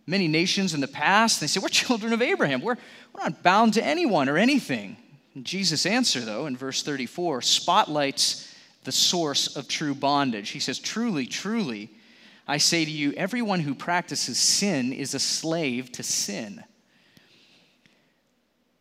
many 0.08 0.28
nations 0.28 0.74
in 0.74 0.82
the 0.82 0.88
past. 0.88 1.40
They 1.40 1.48
say, 1.48 1.60
We're 1.60 1.68
children 1.70 2.14
of 2.14 2.22
Abraham. 2.22 2.62
We're, 2.62 2.78
we're 3.14 3.24
not 3.24 3.44
bound 3.44 3.74
to 3.74 3.86
anyone 3.86 4.30
or 4.30 4.38
anything. 4.38 4.98
And 5.34 5.44
Jesus' 5.44 5.86
answer, 5.86 6.22
though, 6.22 6.46
in 6.46 6.56
verse 6.56 6.82
34, 6.84 7.42
spotlights 7.42 8.54
the 8.86 8.92
source 8.94 9.58
of 9.58 9.68
true 9.68 9.94
bondage. 9.94 10.50
He 10.50 10.60
says, 10.60 10.80
Truly, 10.80 11.26
truly, 11.26 11.90
I 12.48 12.58
say 12.58 12.86
to 12.86 12.92
you, 12.92 13.12
everyone 13.14 13.60
who 13.60 13.76
practices 13.76 14.38
sin 14.38 14.94
is 14.94 15.14
a 15.14 15.20
slave 15.20 15.92
to 15.94 16.04
sin. 16.04 16.64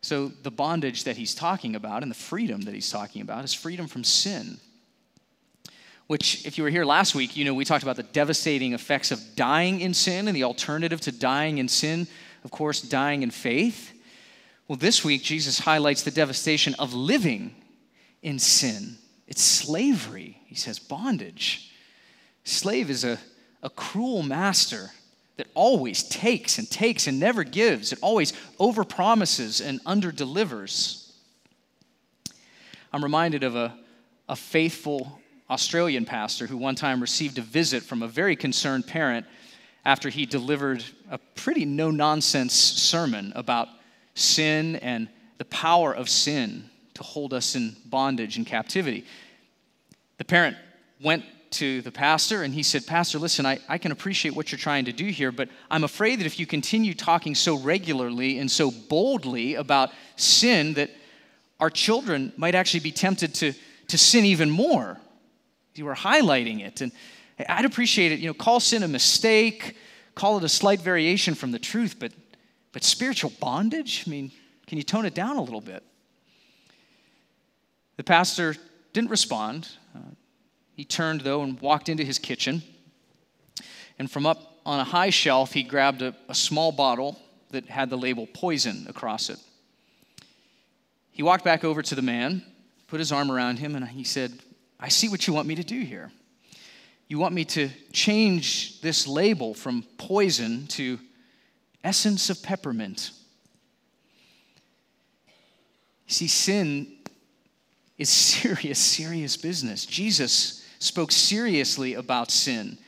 So, 0.04 0.28
the 0.28 0.50
bondage 0.50 1.04
that 1.04 1.16
he's 1.16 1.34
talking 1.34 1.75
about 1.75 2.02
and 2.02 2.11
the 2.11 2.16
freedom 2.16 2.61
that 2.62 2.75
he's 2.75 2.90
talking 2.90 3.23
about 3.23 3.44
is 3.44 3.54
freedom 3.54 3.87
from 3.87 4.04
sin 4.04 4.58
which, 6.06 6.44
if 6.44 6.58
you 6.58 6.64
were 6.64 6.70
here 6.70 6.84
last 6.84 7.14
week, 7.14 7.37
you 7.37 7.44
know 7.44 7.54
we 7.54 7.64
talked 7.64 7.82
about 7.82 7.96
the 7.96 8.02
devastating 8.02 8.75
effects 8.75 9.11
of 9.11 9.20
dying 9.37 9.80
in 9.80 9.94
sin 9.94 10.28
and 10.28 10.37
the 10.37 10.44
alternative 10.44 11.00
to 11.02 11.12
dying 11.12 11.58
in 11.58 11.68
sin, 11.68 12.06
of 12.44 12.50
course, 12.50 12.82
dying 12.82 13.23
in 13.23 13.30
faith. 13.30 13.92
Well, 14.68 14.76
this 14.76 15.04
week, 15.04 15.23
Jesus 15.23 15.58
highlights 15.58 16.02
the 16.02 16.11
devastation 16.11 16.75
of 16.78 16.92
living 16.92 17.54
in 18.23 18.38
sin. 18.38 18.96
It's 19.26 19.42
slavery, 19.42 20.40
he 20.46 20.54
says, 20.54 20.78
bondage. 20.78 21.73
Slave 22.44 22.90
is 22.90 23.04
a, 23.04 23.18
a 23.62 23.70
cruel 23.70 24.23
master 24.23 24.90
that 25.37 25.49
always 25.55 26.03
takes 26.05 26.59
and 26.59 26.71
takes 26.71 27.07
and 27.07 27.19
never 27.19 27.45
gives. 27.45 27.93
It 27.93 27.99
always 28.03 28.33
overpromises 28.61 29.64
and 29.64 29.83
underdelivers. 29.85 31.12
I'm 32.93 33.03
reminded 33.03 33.43
of 33.43 33.57
a, 33.57 33.76
a 34.29 34.37
faithful 34.37 35.21
Australian 35.50 36.05
pastor 36.05 36.47
who 36.47 36.57
one 36.57 36.75
time 36.75 37.00
received 37.00 37.38
a 37.38 37.43
visit 37.43 37.83
from 37.83 38.03
a 38.03 38.09
very 38.09 38.37
concerned 38.37 38.87
parent 38.87 39.26
after 39.85 40.09
he 40.09 40.25
delivered 40.25 40.83
a 41.11 41.19
pretty 41.19 41.64
no 41.64 41.91
nonsense 41.91 42.55
sermon 42.55 43.33
about 43.35 43.69
sin 44.14 44.76
and 44.76 45.09
the 45.38 45.45
power 45.47 45.93
of 45.93 46.09
sin 46.09 46.71
to 46.95 47.03
hold 47.03 47.35
us 47.35 47.57
in 47.57 47.76
bondage 47.87 48.37
and 48.37 48.47
captivity. 48.47 49.05
The 50.19 50.25
parent 50.25 50.57
went 51.03 51.25
to 51.54 51.82
the 51.82 51.90
pastor 51.92 52.42
and 52.42 52.54
he 52.54 52.62
said, 52.62 52.87
Pastor, 52.87 53.18
listen, 53.18 53.46
I, 53.46 53.58
I 53.68 53.78
can 53.78 53.92
appreciate 53.92 54.34
what 54.34 54.52
you're 54.52 54.58
trying 54.58 54.84
to 54.84 54.92
do 54.92 55.06
here, 55.06 55.32
but 55.32 55.49
I'm 55.70 55.84
afraid 55.84 56.20
that 56.20 56.26
if 56.26 56.38
you 56.38 56.46
continue 56.46 56.94
talking 56.94 57.34
so 57.34 57.56
regularly 57.58 58.38
and 58.38 58.50
so 58.50 58.70
boldly 58.70 59.54
about 59.54 59.90
sin, 60.16 60.75
that 60.75 60.90
our 61.61 61.70
children 61.70 62.32
might 62.37 62.54
actually 62.54 62.80
be 62.80 62.92
tempted 62.92 63.34
to, 63.34 63.52
to 63.88 63.99
sin 63.99 64.25
even 64.25 64.50
more 64.50 64.99
you 65.78 65.84
were 65.84 65.94
highlighting 65.94 66.64
it. 66.64 66.80
And 66.80 66.92
I'd 67.49 67.64
appreciate 67.64 68.12
it. 68.12 68.20
You 68.20 68.28
know, 68.28 68.34
call 68.34 68.61
sin 68.61 68.82
a 68.82 68.88
mistake, 68.88 69.76
call 70.14 70.38
it 70.38 70.44
a 70.44 70.49
slight 70.49 70.80
variation 70.80 71.34
from 71.34 71.50
the 71.50 71.58
truth, 71.58 71.96
but, 71.99 72.12
but 72.73 72.84
spiritual 72.84 73.32
bondage? 73.40 74.04
I 74.06 74.11
mean, 74.11 74.30
can 74.66 74.78
you 74.78 74.84
tone 74.84 75.04
it 75.04 75.14
down 75.14 75.37
a 75.37 75.42
little 75.42 75.61
bit? 75.61 75.82
The 77.96 78.04
pastor 78.04 78.56
didn't 78.92 79.11
respond. 79.11 79.68
He 80.75 80.85
turned, 80.85 81.23
though, 81.23 81.43
and 81.43 81.61
walked 81.61 81.88
into 81.88 82.04
his 82.04 82.19
kitchen. 82.19 82.62
And 83.99 84.11
from 84.11 84.26
up 84.26 84.59
on 84.66 84.81
a 84.81 84.85
high 84.85 85.11
shelf, 85.11 85.52
he 85.52 85.62
grabbed 85.62 86.02
a, 86.02 86.14
a 86.28 86.35
small 86.35 86.73
bottle 86.73 87.21
that 87.50 87.66
had 87.66 87.90
the 87.90 87.99
label 87.99 88.26
poison 88.26 88.87
across 88.88 89.31
it. 89.31 89.38
He 91.12 91.23
walked 91.23 91.45
back 91.45 91.62
over 91.62 91.81
to 91.81 91.95
the 91.95 92.02
man, 92.02 92.43
put 92.88 92.99
his 92.99 93.12
arm 93.12 93.31
around 93.31 93.59
him, 93.61 93.76
and 93.76 93.87
he 93.87 94.02
said, 94.02 94.33
I 94.81 94.88
see 94.88 95.09
what 95.09 95.26
you 95.28 95.33
want 95.33 95.47
me 95.47 95.54
to 95.54 95.62
do 95.62 95.81
here. 95.81 96.11
You 97.07 97.19
want 97.19 97.35
me 97.35 97.45
to 97.45 97.71
change 97.93 98.81
this 98.81 99.07
label 99.07 99.54
from 99.54 99.85
poison 99.99 100.66
to 100.69 100.99
essence 101.85 102.31
of 102.31 102.43
peppermint. 102.43 103.12
See, 106.09 106.26
sin 106.26 106.97
is 107.97 108.09
serious, 108.11 108.81
serious 108.81 109.37
business. 109.37 109.87
Jesus 109.87 110.63
spoke 110.85 111.12
seriously 111.12 111.95
about 111.95 112.31
sin. 112.31 112.79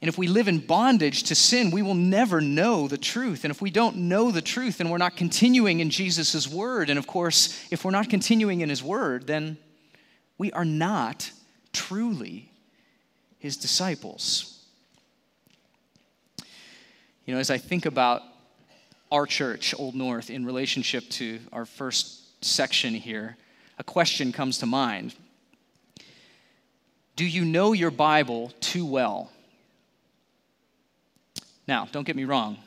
And 0.00 0.08
if 0.08 0.18
we 0.18 0.26
live 0.26 0.48
in 0.48 0.58
bondage 0.58 1.22
to 1.24 1.36
sin, 1.36 1.70
we 1.70 1.80
will 1.80 1.94
never 1.94 2.40
know 2.40 2.88
the 2.88 2.98
truth. 2.98 3.44
And 3.44 3.52
if 3.52 3.62
we 3.62 3.70
don't 3.70 3.96
know 3.96 4.32
the 4.32 4.42
truth, 4.42 4.78
then 4.78 4.88
we're 4.90 4.98
not 4.98 5.16
continuing 5.16 5.78
in 5.78 5.90
Jesus' 5.90 6.48
word. 6.48 6.90
And 6.90 6.98
of 6.98 7.06
course, 7.06 7.64
if 7.70 7.84
we're 7.84 7.92
not 7.92 8.10
continuing 8.10 8.62
in 8.62 8.68
his 8.68 8.82
word, 8.82 9.28
then 9.28 9.58
we 10.38 10.50
are 10.50 10.64
not 10.64 11.30
truly 11.72 12.50
his 13.38 13.56
disciples. 13.56 14.60
You 17.26 17.34
know, 17.34 17.40
as 17.40 17.50
I 17.50 17.58
think 17.58 17.86
about 17.86 18.22
our 19.12 19.24
church, 19.24 19.72
Old 19.78 19.94
North, 19.94 20.30
in 20.30 20.44
relationship 20.44 21.08
to 21.10 21.38
our 21.52 21.64
first 21.64 22.44
section 22.44 22.94
here, 22.94 23.36
a 23.78 23.84
question 23.84 24.32
comes 24.32 24.58
to 24.58 24.66
mind 24.66 25.14
Do 27.16 27.26
you 27.26 27.44
know 27.44 27.72
your 27.72 27.90
Bible 27.90 28.52
too 28.60 28.86
well? 28.86 29.30
Now, 31.68 31.88
don't 31.92 32.04
get 32.04 32.16
me 32.16 32.24
wrong. 32.24 32.58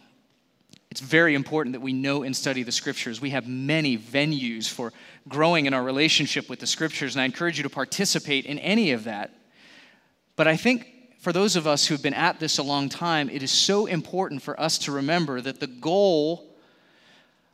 It's 0.92 1.02
very 1.02 1.36
important 1.36 1.74
that 1.74 1.82
we 1.82 1.92
know 1.92 2.24
and 2.24 2.34
study 2.34 2.64
the 2.64 2.72
scriptures. 2.72 3.20
We 3.20 3.32
have 3.32 3.48
many 3.48 3.98
venues 3.98 4.70
for 4.70 4.94
growing 5.28 5.66
in 5.66 5.74
our 5.74 5.84
relationship 5.84 6.48
with 6.50 6.60
the 6.60 6.68
scriptures, 6.68 7.16
and 7.16 7.22
I 7.22 7.26
encourage 7.26 7.58
you 7.58 7.64
to 7.64 7.70
participate 7.70 8.46
in 8.46 8.60
any 8.60 8.92
of 8.92 9.04
that. 9.04 9.32
But 10.36 10.48
I 10.48 10.56
think 10.56 10.88
for 11.20 11.34
those 11.34 11.56
of 11.56 11.68
us 11.68 11.88
who've 11.88 12.02
been 12.02 12.14
at 12.14 12.40
this 12.40 12.60
a 12.60 12.64
long 12.64 12.88
time, 12.88 13.30
it 13.30 13.44
is 13.44 13.52
so 13.52 13.88
important 13.88 14.42
for 14.42 14.58
us 14.58 14.78
to 14.80 14.92
remember 14.92 15.42
that 15.42 15.60
the 15.60 15.68
goal 15.68 16.56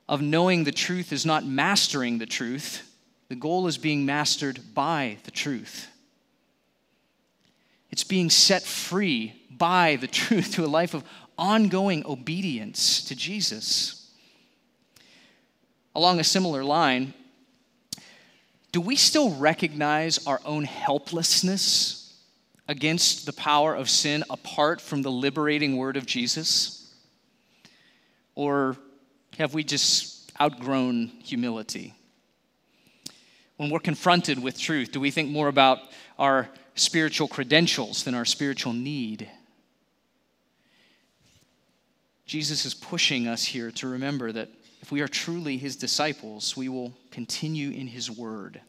of 0.07 0.21
knowing 0.21 0.65
the 0.65 0.71
truth 0.71 1.12
is 1.12 1.25
not 1.25 1.45
mastering 1.45 2.17
the 2.17 2.25
truth, 2.25 2.88
the 3.29 3.36
goal 3.36 3.65
is 3.65 3.77
being 3.77 4.05
mastered 4.05 4.60
by 4.74 5.17
the 5.24 5.31
truth. 5.31 5.88
It's 7.91 8.03
being 8.03 8.29
set 8.29 8.63
free 8.63 9.33
by 9.50 9.98
the 9.98 10.07
truth 10.21 10.53
to 10.53 10.65
a 10.65 10.67
life 10.67 10.93
of 10.93 11.03
ongoing 11.38 12.05
obedience 12.05 13.03
to 13.05 13.15
Jesus. 13.15 14.12
Along 15.93 16.19
a 16.19 16.24
similar 16.24 16.63
line, 16.63 17.13
do 18.71 18.79
we 18.79 18.95
still 18.95 19.36
recognize 19.36 20.25
our 20.25 20.39
own 20.45 20.63
helplessness 20.63 22.01
against 22.67 23.25
the 23.25 23.33
power 23.33 23.75
of 23.75 23.89
sin 23.89 24.24
apart 24.29 24.79
from 24.79 25.01
the 25.01 25.12
liberating 25.12 25.75
word 25.75 25.98
of 25.98 26.05
Jesus? 26.05 26.93
Or 28.36 28.77
have 29.38 29.53
we 29.53 29.65
just 29.65 30.31
outgrown 30.39 31.07
humility? 31.21 31.93
When 33.57 33.69
we're 33.69 33.79
confronted 33.79 34.41
with 34.41 34.57
truth, 34.57 34.93
do 34.93 35.01
we 35.01 35.12
think 35.12 35.29
more 35.29 35.50
about 35.50 35.79
our 36.17 36.50
spiritual 36.75 37.28
credentials 37.28 38.04
than 38.04 38.16
our 38.16 38.25
spiritual 38.25 38.74
need? 38.74 39.30
Jesus 42.25 42.66
is 42.66 42.74
pushing 42.74 43.28
us 43.28 43.44
here 43.44 43.72
to 43.72 43.88
remember 43.88 44.32
that 44.32 44.50
if 44.82 44.92
we 44.92 45.01
are 45.01 45.08
truly 45.08 45.58
his 45.58 45.75
disciples, 45.75 46.56
we 46.56 46.70
will 46.70 46.94
continue 47.12 47.72
in 47.72 47.88
his 47.88 48.10
word. 48.10 48.62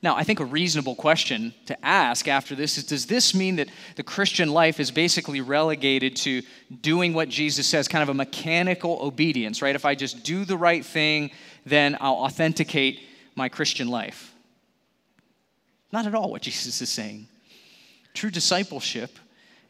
Now, 0.00 0.14
I 0.14 0.22
think 0.22 0.38
a 0.38 0.44
reasonable 0.44 0.94
question 0.94 1.52
to 1.66 1.84
ask 1.84 2.28
after 2.28 2.54
this 2.54 2.78
is 2.78 2.84
Does 2.84 3.06
this 3.06 3.34
mean 3.34 3.56
that 3.56 3.68
the 3.96 4.04
Christian 4.04 4.48
life 4.48 4.78
is 4.78 4.90
basically 4.90 5.40
relegated 5.40 6.14
to 6.16 6.42
doing 6.80 7.14
what 7.14 7.28
Jesus 7.28 7.66
says, 7.66 7.88
kind 7.88 8.02
of 8.02 8.08
a 8.08 8.14
mechanical 8.14 8.98
obedience, 9.02 9.60
right? 9.60 9.74
If 9.74 9.84
I 9.84 9.94
just 9.94 10.22
do 10.22 10.44
the 10.44 10.56
right 10.56 10.84
thing, 10.84 11.32
then 11.66 11.96
I'll 12.00 12.14
authenticate 12.14 13.00
my 13.34 13.48
Christian 13.48 13.88
life? 13.88 14.34
Not 15.92 16.06
at 16.06 16.14
all 16.14 16.30
what 16.30 16.42
Jesus 16.42 16.80
is 16.80 16.90
saying. 16.90 17.26
True 18.14 18.30
discipleship 18.30 19.18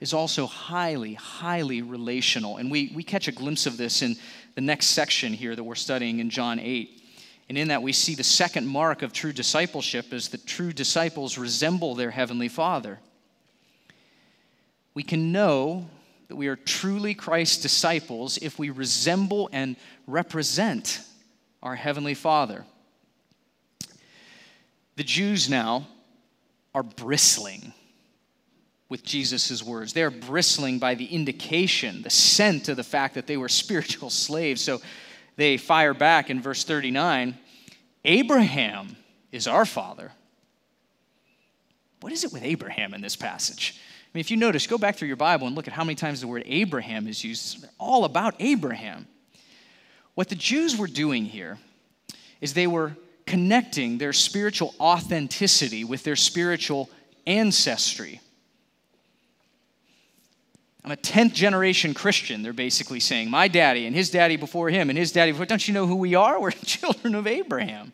is 0.00 0.12
also 0.12 0.46
highly, 0.46 1.14
highly 1.14 1.82
relational. 1.82 2.56
And 2.56 2.70
we, 2.70 2.92
we 2.94 3.02
catch 3.02 3.28
a 3.28 3.32
glimpse 3.32 3.66
of 3.66 3.76
this 3.76 4.02
in 4.02 4.16
the 4.54 4.60
next 4.60 4.86
section 4.86 5.32
here 5.32 5.54
that 5.54 5.64
we're 5.64 5.74
studying 5.74 6.20
in 6.20 6.30
John 6.30 6.58
8. 6.58 7.02
And 7.48 7.56
in 7.56 7.68
that, 7.68 7.82
we 7.82 7.92
see 7.92 8.14
the 8.14 8.24
second 8.24 8.66
mark 8.66 9.02
of 9.02 9.12
true 9.12 9.32
discipleship 9.32 10.12
is 10.12 10.28
that 10.28 10.46
true 10.46 10.72
disciples 10.72 11.38
resemble 11.38 11.94
their 11.94 12.10
heavenly 12.10 12.48
Father. 12.48 12.98
We 14.94 15.02
can 15.02 15.32
know 15.32 15.88
that 16.28 16.36
we 16.36 16.48
are 16.48 16.56
truly 16.56 17.14
Christ's 17.14 17.62
disciples 17.62 18.38
if 18.38 18.58
we 18.58 18.70
resemble 18.70 19.48
and 19.52 19.76
represent 20.06 21.00
our 21.62 21.74
heavenly 21.74 22.14
Father. 22.14 22.64
The 24.96 25.04
Jews 25.04 25.48
now 25.48 25.86
are 26.78 26.82
bristling 26.84 27.72
with 28.88 29.02
Jesus' 29.02 29.64
words. 29.64 29.92
They're 29.92 30.12
bristling 30.12 30.78
by 30.78 30.94
the 30.94 31.06
indication, 31.06 32.02
the 32.02 32.10
scent 32.10 32.68
of 32.68 32.76
the 32.76 32.84
fact 32.84 33.14
that 33.14 33.26
they 33.26 33.36
were 33.36 33.48
spiritual 33.64 34.10
slaves. 34.10 34.62
So 34.62 34.80
they 35.34 35.56
fire 35.56 35.92
back 35.92 36.30
in 36.30 36.40
verse 36.40 36.64
39 36.64 37.36
Abraham 38.04 38.96
is 39.32 39.48
our 39.48 39.66
father. 39.66 40.12
What 42.00 42.12
is 42.12 42.22
it 42.22 42.32
with 42.32 42.44
Abraham 42.44 42.94
in 42.94 43.00
this 43.00 43.16
passage? 43.16 43.74
I 43.76 44.08
mean, 44.14 44.20
if 44.20 44.30
you 44.30 44.36
notice, 44.36 44.68
go 44.68 44.78
back 44.78 44.94
through 44.94 45.08
your 45.08 45.16
Bible 45.16 45.48
and 45.48 45.56
look 45.56 45.66
at 45.66 45.74
how 45.74 45.82
many 45.82 45.96
times 45.96 46.20
the 46.20 46.28
word 46.28 46.44
Abraham 46.46 47.08
is 47.08 47.24
used. 47.24 47.66
All 47.76 48.04
about 48.04 48.36
Abraham. 48.38 49.08
What 50.14 50.28
the 50.28 50.36
Jews 50.36 50.76
were 50.76 50.86
doing 50.86 51.24
here 51.24 51.58
is 52.40 52.54
they 52.54 52.68
were 52.68 52.96
connecting 53.28 53.98
their 53.98 54.14
spiritual 54.14 54.74
authenticity 54.80 55.84
with 55.84 56.02
their 56.02 56.16
spiritual 56.16 56.88
ancestry. 57.26 58.22
I'm 60.82 60.92
a 60.92 60.96
10th 60.96 61.34
generation 61.34 61.92
Christian, 61.92 62.42
they're 62.42 62.54
basically 62.54 63.00
saying. 63.00 63.28
My 63.28 63.46
daddy 63.46 63.84
and 63.84 63.94
his 63.94 64.10
daddy 64.10 64.36
before 64.36 64.70
him 64.70 64.88
and 64.88 64.98
his 64.98 65.12
daddy 65.12 65.32
before. 65.32 65.44
Don't 65.44 65.68
you 65.68 65.74
know 65.74 65.86
who 65.86 65.96
we 65.96 66.14
are? 66.14 66.40
We're 66.40 66.52
children 66.52 67.14
of 67.14 67.26
Abraham. 67.26 67.92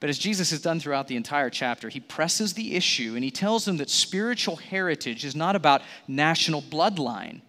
But 0.00 0.10
as 0.10 0.18
Jesus 0.18 0.50
has 0.50 0.60
done 0.60 0.80
throughout 0.80 1.06
the 1.06 1.16
entire 1.16 1.48
chapter, 1.48 1.88
he 1.88 2.00
presses 2.00 2.54
the 2.54 2.74
issue 2.74 3.14
and 3.14 3.22
he 3.22 3.30
tells 3.30 3.64
them 3.64 3.76
that 3.76 3.88
spiritual 3.88 4.56
heritage 4.56 5.24
is 5.24 5.36
not 5.36 5.54
about 5.54 5.82
national 6.08 6.62
bloodline. 6.62 7.42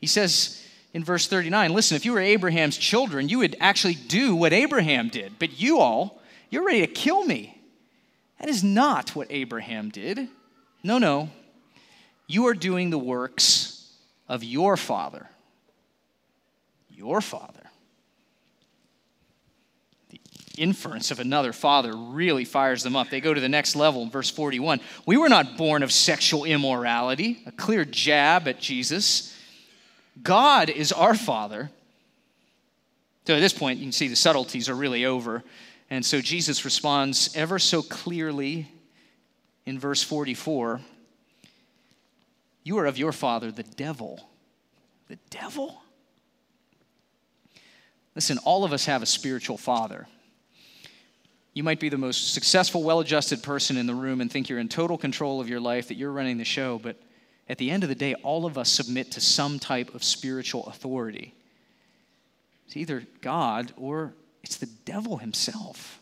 He 0.00 0.06
says 0.06 0.63
in 0.94 1.04
verse 1.04 1.26
39 1.26 1.74
listen, 1.74 1.96
if 1.96 2.06
you 2.06 2.12
were 2.12 2.20
Abraham's 2.20 2.78
children, 2.78 3.28
you 3.28 3.38
would 3.38 3.56
actually 3.60 3.94
do 3.96 4.34
what 4.34 4.54
Abraham 4.54 5.08
did. 5.08 5.38
But 5.38 5.60
you 5.60 5.80
all, 5.80 6.22
you're 6.48 6.64
ready 6.64 6.80
to 6.80 6.86
kill 6.86 7.24
me. 7.24 7.60
That 8.40 8.48
is 8.48 8.64
not 8.64 9.14
what 9.14 9.26
Abraham 9.30 9.90
did. 9.90 10.28
No, 10.82 10.98
no, 10.98 11.30
you 12.26 12.46
are 12.46 12.54
doing 12.54 12.90
the 12.90 12.98
works 12.98 13.92
of 14.28 14.44
your 14.44 14.76
father. 14.76 15.28
Your 16.90 17.20
father. 17.20 17.60
The 20.10 20.20
inference 20.56 21.10
of 21.10 21.18
another 21.18 21.52
father 21.52 21.96
really 21.96 22.44
fires 22.44 22.82
them 22.84 22.94
up. 22.94 23.10
They 23.10 23.20
go 23.20 23.34
to 23.34 23.40
the 23.40 23.48
next 23.48 23.74
level 23.74 24.02
in 24.02 24.10
verse 24.10 24.30
41. 24.30 24.80
We 25.06 25.16
were 25.16 25.28
not 25.28 25.56
born 25.56 25.82
of 25.82 25.90
sexual 25.90 26.44
immorality, 26.44 27.42
a 27.46 27.52
clear 27.52 27.84
jab 27.84 28.46
at 28.46 28.60
Jesus. 28.60 29.33
God 30.22 30.70
is 30.70 30.92
our 30.92 31.14
father. 31.14 31.70
So 33.26 33.34
at 33.34 33.40
this 33.40 33.52
point, 33.52 33.78
you 33.78 33.86
can 33.86 33.92
see 33.92 34.08
the 34.08 34.16
subtleties 34.16 34.68
are 34.68 34.74
really 34.74 35.04
over. 35.04 35.42
And 35.90 36.04
so 36.04 36.20
Jesus 36.20 36.64
responds 36.64 37.34
ever 37.36 37.58
so 37.58 37.82
clearly 37.82 38.68
in 39.66 39.78
verse 39.78 40.02
44 40.02 40.80
you 42.64 42.78
are 42.78 42.86
of 42.86 42.96
your 42.96 43.12
father, 43.12 43.52
the 43.52 43.62
devil. 43.62 44.26
The 45.08 45.18
devil? 45.28 45.82
Listen, 48.14 48.38
all 48.38 48.64
of 48.64 48.72
us 48.72 48.86
have 48.86 49.02
a 49.02 49.06
spiritual 49.06 49.58
father. 49.58 50.06
You 51.52 51.62
might 51.62 51.78
be 51.78 51.90
the 51.90 51.98
most 51.98 52.32
successful, 52.32 52.82
well 52.82 53.00
adjusted 53.00 53.42
person 53.42 53.76
in 53.76 53.86
the 53.86 53.94
room 53.94 54.20
and 54.20 54.32
think 54.32 54.48
you're 54.48 54.58
in 54.58 54.70
total 54.70 54.96
control 54.96 55.40
of 55.40 55.48
your 55.48 55.60
life, 55.60 55.88
that 55.88 55.96
you're 55.96 56.10
running 56.10 56.38
the 56.38 56.44
show, 56.44 56.78
but 56.78 56.96
at 57.48 57.58
the 57.58 57.70
end 57.70 57.82
of 57.82 57.88
the 57.88 57.94
day, 57.94 58.14
all 58.14 58.46
of 58.46 58.56
us 58.56 58.70
submit 58.70 59.10
to 59.12 59.20
some 59.20 59.58
type 59.58 59.94
of 59.94 60.02
spiritual 60.02 60.66
authority. 60.66 61.34
It's 62.66 62.76
either 62.76 63.04
God 63.20 63.72
or 63.76 64.14
it's 64.42 64.56
the 64.56 64.68
devil 64.84 65.18
himself. 65.18 66.00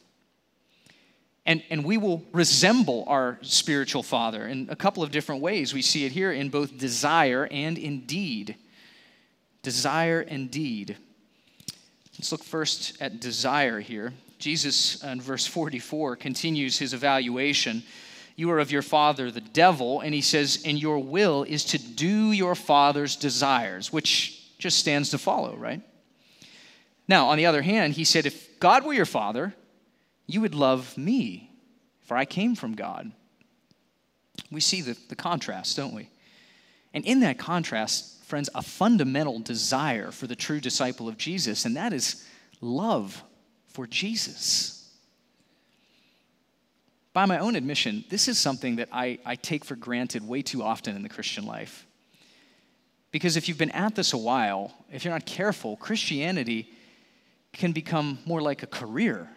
And, 1.45 1.63
and 1.71 1.85
we 1.85 1.99
will 1.99 2.23
resemble 2.33 3.05
our 3.09 3.39
spiritual 3.43 4.05
father 4.05 4.47
in 4.47 4.69
a 4.71 4.77
couple 4.77 5.03
of 5.03 5.11
different 5.11 5.43
ways. 5.43 5.75
We 5.75 5.83
see 5.83 6.05
it 6.05 6.13
here 6.13 6.31
in 6.31 6.51
both 6.51 6.79
desire 6.79 7.49
and 7.51 7.77
in 7.77 8.07
deed. 8.07 8.57
Desire 9.63 10.21
and 10.21 10.51
deed. 10.51 10.97
Let's 12.17 12.31
look 12.31 12.45
first 12.45 13.01
at 13.01 13.19
desire 13.19 13.81
here. 13.81 14.13
Jesus, 14.39 15.03
uh, 15.05 15.09
in 15.09 15.21
verse 15.21 15.47
44, 15.47 16.17
continues 16.17 16.79
his 16.79 16.95
evaluation. 16.95 17.83
You 18.37 18.51
are 18.51 18.59
of 18.59 18.73
your 18.73 18.83
father, 18.83 19.31
the 19.31 19.41
devil, 19.41 20.01
and 20.01 20.15
he 20.15 20.21
says, 20.21 20.63
And 20.65 20.81
your 20.81 20.99
will 20.99 21.43
is 21.45 21.65
to 21.67 21.79
do 21.79 22.33
your 22.33 22.55
father's 22.55 23.17
desires, 23.17 23.93
which 23.93 24.59
just 24.59 24.79
stands 24.79 25.11
to 25.11 25.19
follow, 25.19 25.57
right? 25.57 25.83
Now, 27.09 27.29
on 27.29 27.37
the 27.37 27.47
other 27.47 27.63
hand, 27.63 27.95
he 27.95 28.05
said, 28.05 28.27
If 28.27 28.59
God 28.59 28.85
were 28.85 28.95
your 28.95 29.07
father, 29.07 29.55
you 30.27 30.41
would 30.41 30.55
love 30.55 30.97
me, 30.97 31.51
for 32.05 32.17
I 32.17 32.25
came 32.25 32.55
from 32.55 32.75
God. 32.75 33.13
We 34.51 34.61
see 34.61 34.81
the, 34.81 34.97
the 35.09 35.17
contrast, 35.17 35.77
don't 35.77 35.95
we? 35.95 36.09
And 36.95 37.05
in 37.05 37.21
that 37.21 37.39
contrast, 37.39 38.25
friends, 38.25 38.49
a 38.55 38.63
fundamental 38.63 39.41
desire 39.41 40.11
for 40.11 40.27
the 40.27 40.37
true 40.37 40.61
disciple 40.61 41.09
of 41.09 41.19
Jesus, 41.19 41.65
and 41.65 41.77
that 41.77 41.93
is 41.93 42.27
love 42.61 43.23
for 43.69 43.87
Jesus. 43.87 44.82
By 47.13 47.27
my 47.27 47.39
own 47.39 47.57
admission, 47.57 48.05
this 48.09 48.29
is 48.29 48.39
something 48.39 48.77
that 48.77 48.89
I, 48.93 49.19
I 49.25 49.37
take 49.37 49.65
for 49.65 49.77
granted 49.77 50.27
way 50.27 50.43
too 50.43 50.63
often 50.63 50.97
in 50.97 51.03
the 51.03 51.09
Christian 51.09 51.45
life. 51.45 51.87
Because 53.11 53.37
if 53.37 53.49
you've 53.49 53.59
been 53.59 53.71
at 53.73 53.95
this 53.95 54.15
a 54.15 54.19
while, 54.19 54.73
if 54.91 55.05
you're 55.05 55.13
not 55.13 55.27
careful, 55.27 55.77
Christianity 55.77 56.71
can 57.53 57.73
become 57.73 58.19
more 58.25 58.41
like 58.41 58.63
a 58.63 58.67
career 58.67 59.29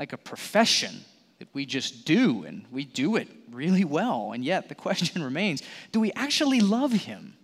like 0.00 0.14
a 0.14 0.16
profession 0.16 1.04
that 1.40 1.48
we 1.52 1.66
just 1.66 2.06
do, 2.06 2.44
and 2.44 2.64
we 2.70 2.86
do 2.86 3.16
it 3.16 3.28
really 3.50 3.84
well. 3.84 4.32
And 4.32 4.42
yet 4.42 4.70
the 4.70 4.74
question 4.86 5.22
remains 5.22 5.62
do 5.92 6.00
we 6.00 6.10
actually 6.12 6.60
love 6.60 6.90
Him? 6.90 7.34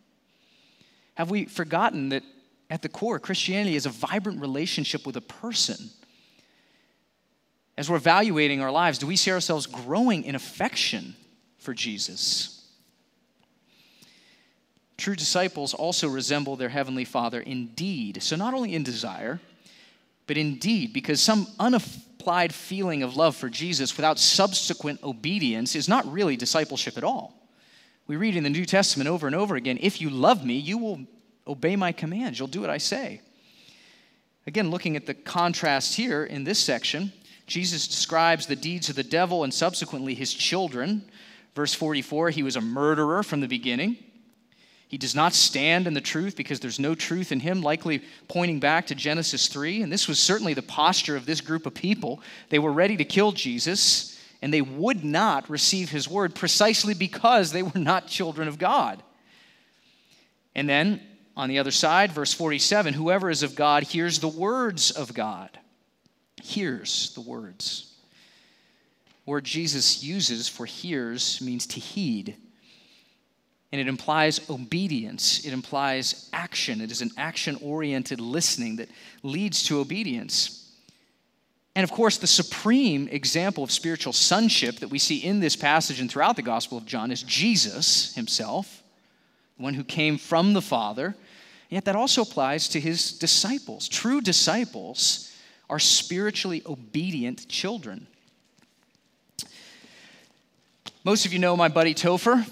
Have 1.17 1.31
we 1.31 1.45
forgotten 1.45 2.09
that 2.09 2.23
at 2.71 2.81
the 2.81 2.89
core, 2.89 3.19
Christianity 3.19 3.77
is 3.77 3.85
a 3.85 3.91
vibrant 3.91 4.41
relationship 4.41 5.07
with 5.07 5.17
a 5.17 5.21
person? 5.21 5.91
As 7.79 7.91
we're 7.91 7.97
evaluating 7.97 8.61
our 8.61 8.71
lives, 8.71 8.99
do 8.99 9.07
we 9.07 9.17
see 9.17 9.31
ourselves 9.31 9.67
growing 9.67 10.25
in 10.25 10.35
affection 10.35 11.15
for 11.59 11.75
Jesus? 11.75 12.57
True 14.97 15.15
disciples 15.15 15.75
also 15.75 16.09
resemble 16.09 16.57
their 16.57 16.71
Heavenly 16.71 17.05
Father 17.05 17.41
in 17.41 17.67
deed. 17.69 18.23
So, 18.23 18.35
not 18.35 18.55
only 18.55 18.75
in 18.75 18.83
desire, 18.83 19.41
but 20.27 20.39
in 20.39 20.57
deed, 20.59 20.93
because 20.93 21.21
some 21.21 21.47
unapplied 21.61 22.55
feeling 22.55 23.03
of 23.03 23.15
love 23.15 23.37
for 23.37 23.51
Jesus 23.51 23.97
without 23.97 24.19
subsequent 24.19 25.03
obedience 25.03 25.77
is 25.77 25.89
not 25.89 26.11
really 26.11 26.37
discipleship 26.37 26.97
at 26.97 27.05
all. 27.05 27.35
We 28.07 28.17
read 28.17 28.37
in 28.37 28.45
the 28.45 28.51
New 28.51 28.65
Testament 28.65 29.09
over 29.09 29.27
and 29.27 29.37
over 29.37 29.55
again 29.57 29.79
if 29.81 30.01
you 30.01 30.09
love 30.09 30.45
me, 30.45 30.55
you 30.55 30.79
will 30.79 31.01
obey 31.47 31.77
my 31.77 31.93
commands, 31.93 32.39
you'll 32.39 32.49
do 32.49 32.63
what 32.63 32.71
I 32.71 32.79
say. 32.79 33.21
Again, 34.47 34.71
looking 34.71 34.97
at 34.97 35.07
the 35.07 35.15
contrast 35.15 35.97
here 35.97 36.25
in 36.25 36.45
this 36.45 36.59
section, 36.59 37.13
Jesus 37.47 37.87
describes 37.87 38.47
the 38.47 38.57
deeds 38.57 38.89
of 38.89 38.97
the 38.97 39.03
devil 39.03 39.45
and 39.45 39.55
subsequently 39.55 40.15
his 40.15 40.35
children. 40.35 41.09
Verse 41.55 41.73
44 41.75 42.31
he 42.31 42.43
was 42.43 42.57
a 42.57 42.61
murderer 42.61 43.23
from 43.23 43.41
the 43.41 43.49
beginning. 43.49 43.97
He 44.89 44.99
does 44.99 45.17
not 45.17 45.35
stand 45.35 45.89
in 45.89 45.95
the 45.95 46.01
truth 46.01 46.37
because 46.37 46.61
there's 46.61 46.79
no 46.79 46.95
truth 46.95 47.33
in 47.33 47.41
him, 47.41 47.61
likely 47.61 48.03
pointing 48.29 48.61
back 48.61 48.87
to 48.87 48.95
Genesis 48.95 49.49
3. 49.49 49.83
And 49.83 49.91
this 49.91 50.07
was 50.07 50.21
certainly 50.21 50.55
the 50.55 50.63
posture 50.63 51.17
of 51.17 51.27
this 51.27 51.41
group 51.41 51.67
of 51.67 51.75
people. 51.75 52.21
They 52.51 52.61
were 52.61 52.73
ready 52.73 52.97
to 52.97 53.05
kill 53.05 53.33
Jesus, 53.33 54.17
and 54.43 54.55
they 54.55 54.63
would 54.63 55.05
not 55.05 55.51
receive 55.51 55.91
his 55.91 56.09
word 56.09 56.37
precisely 56.37 56.95
because 56.95 57.51
they 57.51 57.65
were 57.65 57.81
not 57.81 58.07
children 58.07 58.47
of 58.47 58.59
God. 58.59 59.03
And 60.55 60.69
then 60.69 61.01
on 61.37 61.49
the 61.49 61.59
other 61.59 61.73
side, 61.73 62.13
verse 62.13 62.33
47 62.33 62.95
whoever 62.95 63.29
is 63.29 63.43
of 63.43 63.57
God 63.57 63.83
hears 63.83 64.21
the 64.21 64.29
words 64.29 64.93
of 64.93 65.13
God. 65.15 65.59
Hears 66.43 67.13
the 67.15 67.21
words. 67.21 67.95
word 69.25 69.45
Jesus 69.45 70.03
uses 70.03 70.49
for 70.49 70.67
hears 70.67 71.41
means 71.41 71.67
to 71.69 71.81
heed. 71.81 72.37
And 73.73 73.81
it 73.81 73.89
implies 73.89 74.49
obedience, 74.49 75.45
it 75.45 75.53
implies 75.53 76.31
action. 76.33 76.81
It 76.81 76.91
is 76.91 77.03
an 77.03 77.11
action 77.17 77.59
oriented 77.63 78.21
listening 78.21 78.77
that 78.77 78.89
leads 79.23 79.65
to 79.65 79.81
obedience. 79.81 80.73
And 81.75 81.85
of 81.85 81.91
course, 81.91 82.17
the 82.17 82.27
supreme 82.27 83.07
example 83.09 83.63
of 83.63 83.71
spiritual 83.71 84.15
sonship 84.15 84.77
that 84.77 84.89
we 84.89 84.99
see 84.99 85.19
in 85.19 85.41
this 85.41 85.57
passage 85.57 86.01
and 86.01 86.11
throughout 86.11 86.37
the 86.37 86.43
Gospel 86.43 86.79
of 86.79 86.87
John 86.87 87.11
is 87.11 87.23
Jesus 87.23 88.15
himself, 88.15 88.83
one 89.59 89.75
who 89.75 89.85
came 89.85 90.17
from 90.17 90.55
the 90.55 90.63
Father. 90.63 91.15
Yet 91.69 91.85
that 91.85 91.97
also 91.97 92.23
applies 92.23 92.69
to 92.69 92.81
his 92.81 93.13
disciples. 93.13 93.89
True 93.89 94.21
disciples 94.23 95.31
are 95.69 95.79
spiritually 95.79 96.63
obedient 96.67 97.49
children. 97.49 98.07
Most 101.05 101.27
of 101.27 101.33
you 101.33 101.39
know 101.39 101.57
my 101.57 101.69
buddy 101.69 101.95
Topher, 101.95 102.49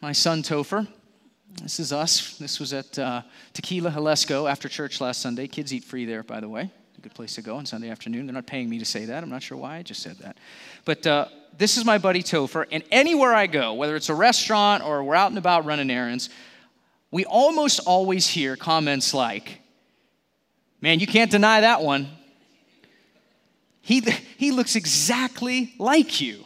my 0.00 0.12
son 0.12 0.42
Topher. 0.42 0.86
This 1.62 1.80
is 1.80 1.92
us. 1.92 2.36
This 2.38 2.60
was 2.60 2.72
at 2.72 2.98
uh, 2.98 3.22
Tequila 3.52 3.90
Jalisco 3.90 4.46
after 4.46 4.68
church 4.68 5.00
last 5.00 5.20
Sunday. 5.20 5.48
Kids 5.48 5.74
eat 5.74 5.82
free 5.82 6.04
there, 6.04 6.22
by 6.22 6.38
the 6.38 6.48
way. 6.48 6.70
A 6.96 7.00
good 7.00 7.14
place 7.14 7.34
to 7.34 7.42
go 7.42 7.56
on 7.56 7.66
Sunday 7.66 7.90
afternoon. 7.90 8.26
They're 8.26 8.34
not 8.34 8.46
paying 8.46 8.68
me 8.68 8.78
to 8.78 8.84
say 8.84 9.04
that. 9.06 9.22
I'm 9.22 9.30
not 9.30 9.42
sure 9.42 9.58
why. 9.58 9.76
I 9.76 9.82
just 9.82 10.02
said 10.02 10.18
that. 10.18 10.36
But 10.84 11.06
uh, 11.06 11.26
this 11.56 11.76
is 11.76 11.84
my 11.84 11.98
buddy 11.98 12.22
Topher. 12.22 12.66
And 12.70 12.84
anywhere 12.90 13.34
I 13.34 13.48
go, 13.48 13.74
whether 13.74 13.96
it's 13.96 14.08
a 14.08 14.14
restaurant 14.14 14.84
or 14.84 15.02
we're 15.02 15.16
out 15.16 15.30
and 15.30 15.38
about 15.38 15.64
running 15.64 15.90
errands, 15.90 16.30
we 17.10 17.24
almost 17.24 17.80
always 17.86 18.28
hear 18.28 18.56
comments 18.56 19.14
like, 19.14 19.60
Man, 20.80 21.00
you 21.00 21.08
can't 21.08 21.30
deny 21.30 21.62
that 21.62 21.82
one. 21.82 22.08
He, 23.88 24.00
he 24.36 24.50
looks 24.50 24.76
exactly 24.76 25.72
like 25.78 26.20
you. 26.20 26.44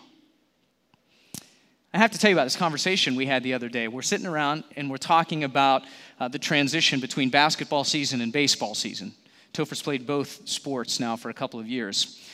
I 1.93 1.99
have 1.99 2.13
to 2.13 2.19
tell 2.19 2.31
you 2.31 2.37
about 2.37 2.45
this 2.45 2.55
conversation 2.55 3.17
we 3.17 3.27
had 3.27 3.43
the 3.43 3.55
other 3.55 3.69
day. 3.69 3.89
We're 3.89 4.03
sitting 4.03 4.29
around 4.29 4.63
and 4.77 4.89
we're 4.89 4.97
talking 4.97 5.43
about 5.43 5.83
uh, 6.21 6.29
the 6.29 6.39
transition 6.39 7.01
between 7.01 7.31
basketball 7.31 7.83
season 7.83 8.21
and 8.21 8.33
baseball 8.33 8.77
season. 8.77 9.13
Topher's 9.53 9.83
played 9.83 10.07
both 10.07 10.47
sports 10.47 11.01
now 11.01 11.17
for 11.17 11.31
a 11.31 11.35
couple 11.35 11.59
of 11.59 11.67
years. 11.67 12.25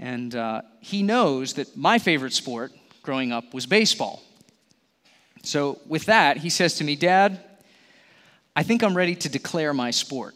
And 0.00 0.34
uh, 0.34 0.62
he 0.80 1.04
knows 1.04 1.52
that 1.52 1.76
my 1.76 2.00
favorite 2.00 2.32
sport 2.32 2.72
growing 3.04 3.30
up 3.30 3.54
was 3.54 3.66
baseball. 3.66 4.20
So, 5.44 5.78
with 5.86 6.06
that, 6.06 6.38
he 6.38 6.50
says 6.50 6.74
to 6.78 6.84
me, 6.84 6.96
Dad, 6.96 7.38
I 8.56 8.64
think 8.64 8.82
I'm 8.82 8.96
ready 8.96 9.14
to 9.14 9.28
declare 9.28 9.72
my 9.72 9.92
sport. 9.92 10.34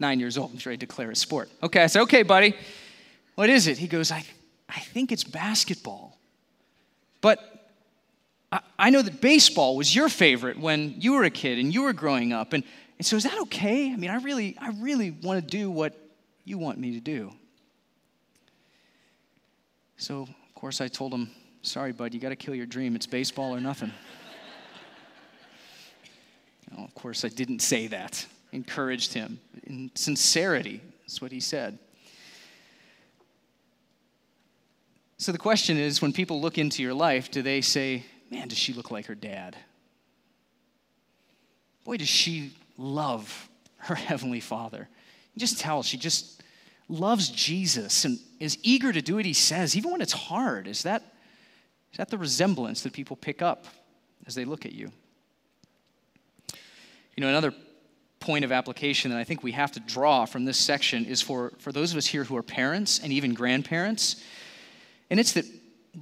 Nine 0.00 0.20
years 0.20 0.38
old, 0.38 0.50
and 0.50 0.58
he's 0.58 0.66
ready 0.66 0.78
to 0.78 0.86
declare 0.86 1.10
his 1.10 1.18
sport. 1.18 1.50
Okay, 1.62 1.82
I 1.82 1.86
said, 1.86 2.02
okay, 2.02 2.22
buddy, 2.22 2.54
what 3.34 3.50
is 3.50 3.66
it? 3.66 3.78
He 3.78 3.88
goes, 3.88 4.12
I, 4.12 4.24
I 4.68 4.78
think 4.78 5.10
it's 5.10 5.24
basketball. 5.24 6.18
But 7.20 7.70
I, 8.52 8.60
I 8.78 8.90
know 8.90 9.02
that 9.02 9.20
baseball 9.20 9.76
was 9.76 9.94
your 9.94 10.08
favorite 10.08 10.58
when 10.58 10.94
you 10.98 11.14
were 11.14 11.24
a 11.24 11.30
kid 11.30 11.58
and 11.58 11.72
you 11.72 11.82
were 11.82 11.92
growing 11.92 12.32
up. 12.32 12.52
And, 12.52 12.64
and 12.98 13.06
so 13.06 13.16
is 13.16 13.24
that 13.24 13.38
okay? 13.42 13.92
I 13.92 13.96
mean, 13.96 14.10
I 14.10 14.18
really, 14.18 14.56
I 14.60 14.70
really 14.80 15.10
want 15.10 15.40
to 15.40 15.46
do 15.46 15.70
what 15.70 15.98
you 16.44 16.58
want 16.58 16.78
me 16.78 16.92
to 16.92 17.00
do. 17.00 17.32
So, 19.96 20.22
of 20.22 20.54
course, 20.54 20.80
I 20.80 20.86
told 20.86 21.12
him, 21.12 21.30
sorry, 21.62 21.92
bud, 21.92 22.14
you 22.14 22.20
got 22.20 22.28
to 22.28 22.36
kill 22.36 22.54
your 22.54 22.66
dream. 22.66 22.94
It's 22.94 23.06
baseball 23.06 23.54
or 23.54 23.60
nothing. 23.60 23.92
Well, 26.76 26.84
of 26.84 26.94
course, 26.94 27.24
I 27.24 27.28
didn't 27.28 27.60
say 27.60 27.86
that. 27.86 28.26
Encouraged 28.52 29.12
him. 29.12 29.40
In 29.64 29.90
sincerity, 29.94 30.80
that's 31.00 31.20
what 31.20 31.32
he 31.32 31.40
said. 31.40 31.78
So 35.18 35.32
the 35.32 35.38
question 35.38 35.76
is 35.76 36.00
when 36.00 36.12
people 36.12 36.40
look 36.40 36.58
into 36.58 36.82
your 36.82 36.94
life, 36.94 37.30
do 37.30 37.42
they 37.42 37.60
say, 37.60 38.04
man, 38.30 38.48
does 38.48 38.58
she 38.58 38.72
look 38.72 38.90
like 38.90 39.06
her 39.06 39.14
dad? 39.14 39.56
Boy, 41.84 41.96
does 41.96 42.08
she 42.08 42.52
love 42.78 43.48
her 43.78 43.94
Heavenly 43.96 44.40
Father. 44.40 44.88
You 45.34 45.40
just 45.40 45.58
tell 45.60 45.82
she 45.82 45.96
just 45.96 46.42
loves 46.88 47.28
Jesus 47.28 48.04
and 48.04 48.18
is 48.40 48.58
eager 48.62 48.92
to 48.92 49.02
do 49.02 49.16
what 49.16 49.24
he 49.24 49.34
says, 49.34 49.76
even 49.76 49.90
when 49.90 50.00
it's 50.00 50.12
hard. 50.12 50.66
Is 50.66 50.84
that, 50.84 51.02
is 51.92 51.98
that 51.98 52.08
the 52.08 52.18
resemblance 52.18 52.82
that 52.82 52.92
people 52.92 53.16
pick 53.16 53.42
up 53.42 53.66
as 54.26 54.34
they 54.34 54.44
look 54.44 54.64
at 54.64 54.72
you? 54.72 54.90
You 57.16 57.22
know, 57.22 57.28
another 57.28 57.52
point 58.20 58.44
of 58.44 58.52
application 58.52 59.10
that 59.10 59.18
I 59.18 59.24
think 59.24 59.42
we 59.42 59.52
have 59.52 59.72
to 59.72 59.80
draw 59.80 60.24
from 60.24 60.44
this 60.44 60.58
section 60.58 61.04
is 61.04 61.22
for, 61.22 61.52
for 61.58 61.72
those 61.72 61.92
of 61.92 61.98
us 61.98 62.06
here 62.06 62.24
who 62.24 62.36
are 62.36 62.42
parents 62.42 62.98
and 62.98 63.12
even 63.12 63.34
grandparents. 63.34 64.22
And 65.10 65.20
it's 65.20 65.32
that 65.32 65.44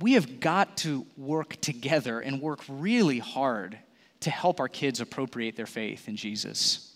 we 0.00 0.14
have 0.14 0.40
got 0.40 0.76
to 0.78 1.06
work 1.16 1.60
together 1.60 2.20
and 2.20 2.40
work 2.40 2.60
really 2.68 3.18
hard 3.18 3.78
to 4.20 4.30
help 4.30 4.60
our 4.60 4.68
kids 4.68 5.00
appropriate 5.00 5.56
their 5.56 5.66
faith 5.66 6.08
in 6.08 6.16
Jesus. 6.16 6.94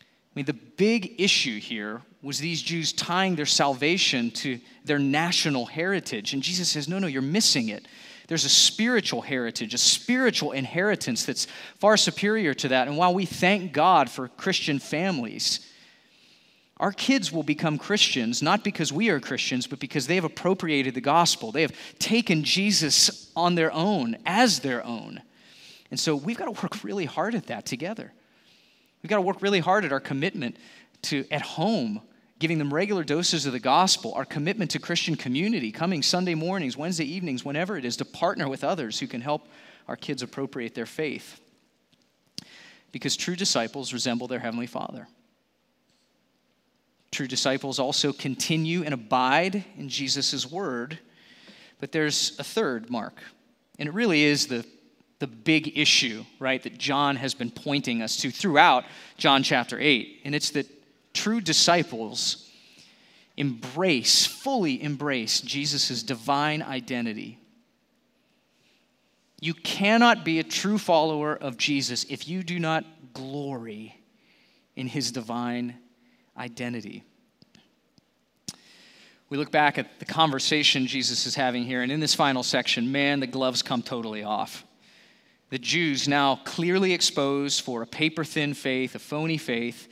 I 0.00 0.32
mean, 0.34 0.46
the 0.46 0.54
big 0.54 1.20
issue 1.20 1.58
here 1.60 2.00
was 2.22 2.38
these 2.38 2.62
Jews 2.62 2.92
tying 2.92 3.34
their 3.34 3.44
salvation 3.44 4.30
to 4.30 4.60
their 4.84 4.98
national 4.98 5.66
heritage. 5.66 6.32
And 6.32 6.42
Jesus 6.42 6.70
says, 6.70 6.88
no, 6.88 6.98
no, 6.98 7.06
you're 7.06 7.20
missing 7.20 7.68
it. 7.68 7.86
There's 8.28 8.44
a 8.44 8.50
spiritual 8.50 9.22
heritage, 9.22 9.74
a 9.74 9.78
spiritual 9.78 10.52
inheritance 10.52 11.24
that's 11.24 11.46
far 11.78 11.96
superior 11.96 12.54
to 12.54 12.68
that. 12.68 12.88
And 12.88 12.96
while 12.96 13.14
we 13.14 13.26
thank 13.26 13.72
God 13.72 14.10
for 14.10 14.28
Christian 14.28 14.78
families, 14.78 15.68
our 16.78 16.92
kids 16.92 17.30
will 17.30 17.42
become 17.42 17.78
Christians 17.78 18.42
not 18.42 18.64
because 18.64 18.92
we 18.92 19.08
are 19.08 19.20
Christians, 19.20 19.66
but 19.66 19.78
because 19.78 20.06
they 20.06 20.16
have 20.16 20.24
appropriated 20.24 20.94
the 20.94 21.00
gospel. 21.00 21.52
They 21.52 21.62
have 21.62 21.74
taken 21.98 22.42
Jesus 22.42 23.30
on 23.36 23.54
their 23.54 23.72
own, 23.72 24.16
as 24.26 24.60
their 24.60 24.84
own. 24.84 25.22
And 25.90 26.00
so 26.00 26.16
we've 26.16 26.38
got 26.38 26.46
to 26.46 26.62
work 26.62 26.82
really 26.82 27.04
hard 27.04 27.34
at 27.34 27.46
that 27.46 27.66
together. 27.66 28.12
We've 29.02 29.10
got 29.10 29.16
to 29.16 29.22
work 29.22 29.42
really 29.42 29.60
hard 29.60 29.84
at 29.84 29.92
our 29.92 30.00
commitment 30.00 30.56
to, 31.02 31.24
at 31.30 31.42
home, 31.42 32.00
giving 32.42 32.58
them 32.58 32.74
regular 32.74 33.04
doses 33.04 33.46
of 33.46 33.52
the 33.52 33.60
gospel, 33.60 34.12
our 34.14 34.24
commitment 34.24 34.72
to 34.72 34.80
Christian 34.80 35.14
community, 35.14 35.70
coming 35.70 36.02
Sunday 36.02 36.34
mornings, 36.34 36.76
Wednesday 36.76 37.04
evenings, 37.04 37.44
whenever 37.44 37.78
it 37.78 37.84
is, 37.84 37.96
to 37.98 38.04
partner 38.04 38.48
with 38.48 38.64
others 38.64 38.98
who 38.98 39.06
can 39.06 39.20
help 39.20 39.46
our 39.86 39.94
kids 39.94 40.24
appropriate 40.24 40.74
their 40.74 40.84
faith. 40.84 41.40
Because 42.90 43.16
true 43.16 43.36
disciples 43.36 43.92
resemble 43.92 44.26
their 44.26 44.40
Heavenly 44.40 44.66
Father. 44.66 45.06
True 47.12 47.28
disciples 47.28 47.78
also 47.78 48.12
continue 48.12 48.82
and 48.82 48.92
abide 48.92 49.64
in 49.78 49.88
Jesus' 49.88 50.50
word, 50.50 50.98
but 51.78 51.92
there's 51.92 52.36
a 52.40 52.44
third 52.44 52.90
mark, 52.90 53.22
and 53.78 53.88
it 53.88 53.94
really 53.94 54.24
is 54.24 54.48
the, 54.48 54.66
the 55.20 55.28
big 55.28 55.78
issue, 55.78 56.24
right, 56.40 56.60
that 56.64 56.76
John 56.76 57.14
has 57.14 57.34
been 57.34 57.52
pointing 57.52 58.02
us 58.02 58.16
to 58.16 58.32
throughout 58.32 58.84
John 59.16 59.44
chapter 59.44 59.78
8, 59.78 60.22
and 60.24 60.34
it's 60.34 60.50
that 60.50 60.66
true 61.12 61.40
disciples 61.40 62.48
embrace, 63.36 64.26
fully 64.26 64.82
embrace 64.82 65.40
Jesus' 65.40 66.02
divine 66.02 66.62
identity. 66.62 67.38
You 69.40 69.54
cannot 69.54 70.24
be 70.24 70.38
a 70.38 70.44
true 70.44 70.78
follower 70.78 71.34
of 71.34 71.56
Jesus 71.56 72.04
if 72.04 72.28
you 72.28 72.42
do 72.42 72.58
not 72.58 72.84
glory 73.12 73.98
in 74.76 74.86
his 74.86 75.10
divine 75.10 75.76
identity. 76.36 77.02
We 79.28 79.38
look 79.38 79.50
back 79.50 79.78
at 79.78 79.98
the 79.98 80.04
conversation 80.04 80.86
Jesus 80.86 81.24
is 81.26 81.34
having 81.34 81.64
here, 81.64 81.82
and 81.82 81.90
in 81.90 82.00
this 82.00 82.14
final 82.14 82.42
section, 82.42 82.92
man, 82.92 83.20
the 83.20 83.26
gloves 83.26 83.62
come 83.62 83.82
totally 83.82 84.22
off. 84.22 84.64
The 85.48 85.58
Jews, 85.58 86.06
now 86.06 86.36
clearly 86.44 86.92
exposed 86.92 87.62
for 87.62 87.82
a 87.82 87.86
paper 87.86 88.24
thin 88.24 88.54
faith, 88.54 88.94
a 88.94 88.98
phony 88.98 89.38
faith, 89.38 89.88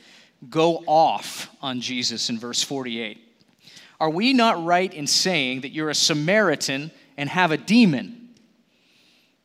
go 0.49 0.83
off 0.87 1.49
on 1.61 1.81
Jesus 1.81 2.29
in 2.29 2.39
verse 2.39 2.63
48. 2.63 3.19
Are 3.99 4.09
we 4.09 4.33
not 4.33 4.63
right 4.65 4.91
in 4.91 5.05
saying 5.05 5.61
that 5.61 5.69
you're 5.69 5.89
a 5.89 5.95
Samaritan 5.95 6.91
and 7.17 7.29
have 7.29 7.51
a 7.51 7.57
demon? 7.57 8.29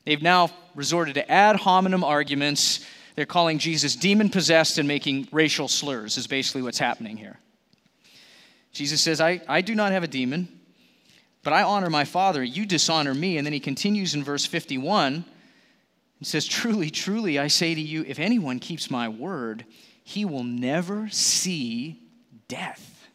They've 0.04 0.22
now 0.22 0.50
resorted 0.74 1.14
to 1.16 1.30
ad 1.30 1.56
hominem 1.56 2.02
arguments. 2.02 2.84
They're 3.16 3.26
calling 3.26 3.58
Jesus 3.58 3.96
demon 3.96 4.30
possessed 4.30 4.78
and 4.78 4.88
making 4.88 5.28
racial 5.32 5.68
slurs, 5.68 6.16
is 6.16 6.26
basically 6.26 6.62
what's 6.62 6.78
happening 6.78 7.16
here. 7.16 7.38
Jesus 8.72 9.00
says, 9.00 9.20
I, 9.20 9.40
I 9.48 9.62
do 9.62 9.74
not 9.74 9.92
have 9.92 10.04
a 10.04 10.08
demon, 10.08 10.48
but 11.42 11.52
I 11.52 11.62
honor 11.62 11.90
my 11.90 12.04
Father. 12.04 12.44
You 12.44 12.66
dishonor 12.66 13.14
me. 13.14 13.38
And 13.38 13.46
then 13.46 13.52
he 13.52 13.60
continues 13.60 14.14
in 14.14 14.22
verse 14.22 14.44
51 14.44 15.24
and 16.18 16.26
says, 16.26 16.46
Truly, 16.46 16.90
truly, 16.90 17.38
I 17.38 17.48
say 17.48 17.74
to 17.74 17.80
you, 17.80 18.04
if 18.06 18.18
anyone 18.18 18.58
keeps 18.58 18.90
my 18.90 19.08
word, 19.08 19.64
he 20.08 20.24
will 20.24 20.44
never 20.44 21.08
see 21.08 22.00
death. 22.46 23.08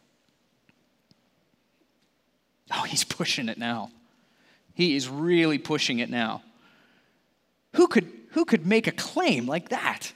Oh, 2.70 2.84
he's 2.84 3.06
pushing 3.06 3.48
it 3.48 3.58
now. 3.58 3.92
He 4.74 4.98
is 4.98 5.08
really 5.08 5.58
pushing 5.58 6.00
it 6.00 6.10
now. 6.10 6.44
Who 7.76 7.88
could, 7.88 8.12
who 8.32 8.44
could 8.44 8.66
make 8.66 8.88
a 8.88 8.92
claim 8.92 9.48
like 9.48 9.70
that? 9.70 10.12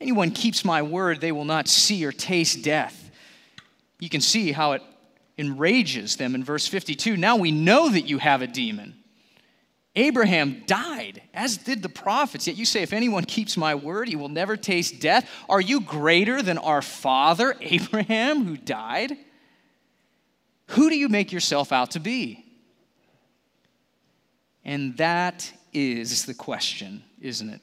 Anyone 0.00 0.30
keeps 0.30 0.64
my 0.64 0.80
word, 0.80 1.20
they 1.20 1.32
will 1.32 1.44
not 1.44 1.68
see 1.68 2.02
or 2.06 2.12
taste 2.12 2.64
death. 2.64 3.10
You 4.00 4.08
can 4.08 4.22
see 4.22 4.52
how 4.52 4.72
it 4.72 4.82
enrages 5.36 6.16
them 6.16 6.34
in 6.34 6.42
verse 6.42 6.66
52. 6.66 7.18
Now 7.18 7.36
we 7.36 7.50
know 7.50 7.90
that 7.90 8.08
you 8.08 8.16
have 8.16 8.40
a 8.40 8.46
demon. 8.46 8.94
Abraham 9.96 10.62
died, 10.66 11.22
as 11.32 11.56
did 11.56 11.82
the 11.82 11.88
prophets. 11.88 12.46
Yet 12.46 12.56
you 12.56 12.66
say, 12.66 12.82
If 12.82 12.92
anyone 12.92 13.24
keeps 13.24 13.56
my 13.56 13.74
word, 13.74 14.08
he 14.08 14.16
will 14.16 14.28
never 14.28 14.56
taste 14.56 15.00
death. 15.00 15.28
Are 15.48 15.60
you 15.60 15.80
greater 15.80 16.42
than 16.42 16.58
our 16.58 16.82
father, 16.82 17.56
Abraham, 17.60 18.44
who 18.44 18.58
died? 18.58 19.16
Who 20.70 20.90
do 20.90 20.96
you 20.96 21.08
make 21.08 21.32
yourself 21.32 21.72
out 21.72 21.92
to 21.92 22.00
be? 22.00 22.44
And 24.64 24.96
that 24.98 25.50
is 25.72 26.26
the 26.26 26.34
question, 26.34 27.02
isn't 27.20 27.48
it? 27.48 27.60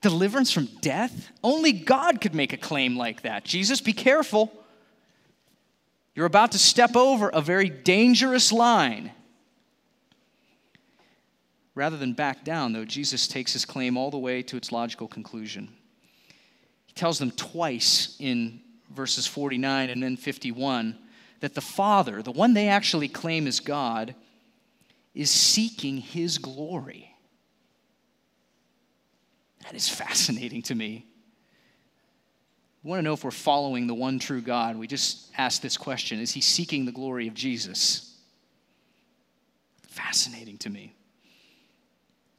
Deliverance 0.00 0.50
from 0.50 0.66
death? 0.80 1.30
Only 1.42 1.72
God 1.72 2.20
could 2.20 2.34
make 2.34 2.52
a 2.52 2.56
claim 2.56 2.96
like 2.96 3.22
that. 3.22 3.44
Jesus, 3.44 3.80
be 3.80 3.92
careful. 3.92 4.52
You're 6.14 6.26
about 6.26 6.52
to 6.52 6.58
step 6.58 6.94
over 6.94 7.28
a 7.28 7.40
very 7.40 7.68
dangerous 7.68 8.52
line. 8.52 9.10
Rather 11.74 11.96
than 11.96 12.12
back 12.12 12.44
down, 12.44 12.72
though, 12.72 12.84
Jesus 12.84 13.26
takes 13.26 13.52
his 13.52 13.64
claim 13.64 13.96
all 13.96 14.10
the 14.10 14.18
way 14.18 14.42
to 14.42 14.56
its 14.56 14.70
logical 14.70 15.08
conclusion. 15.08 15.68
He 16.86 16.92
tells 16.94 17.18
them 17.18 17.32
twice 17.32 18.16
in 18.20 18.60
verses 18.90 19.26
49 19.26 19.90
and 19.90 20.02
then 20.02 20.16
51 20.16 20.96
that 21.40 21.54
the 21.54 21.60
Father, 21.60 22.22
the 22.22 22.32
one 22.32 22.54
they 22.54 22.68
actually 22.68 23.08
claim 23.08 23.46
is 23.46 23.60
God, 23.60 24.14
is 25.14 25.30
seeking 25.30 25.98
his 25.98 26.38
glory. 26.38 27.14
That 29.64 29.74
is 29.74 29.88
fascinating 29.88 30.62
to 30.62 30.74
me. 30.74 31.06
We 32.82 32.90
want 32.90 32.98
to 32.98 33.02
know 33.02 33.14
if 33.14 33.24
we're 33.24 33.30
following 33.30 33.86
the 33.86 33.94
one 33.94 34.18
true 34.18 34.42
God. 34.42 34.76
We 34.76 34.86
just 34.86 35.30
ask 35.38 35.62
this 35.62 35.76
question 35.76 36.20
Is 36.20 36.32
he 36.32 36.40
seeking 36.40 36.84
the 36.84 36.92
glory 36.92 37.26
of 37.26 37.34
Jesus? 37.34 38.16
Fascinating 39.88 40.58
to 40.58 40.70
me. 40.70 40.94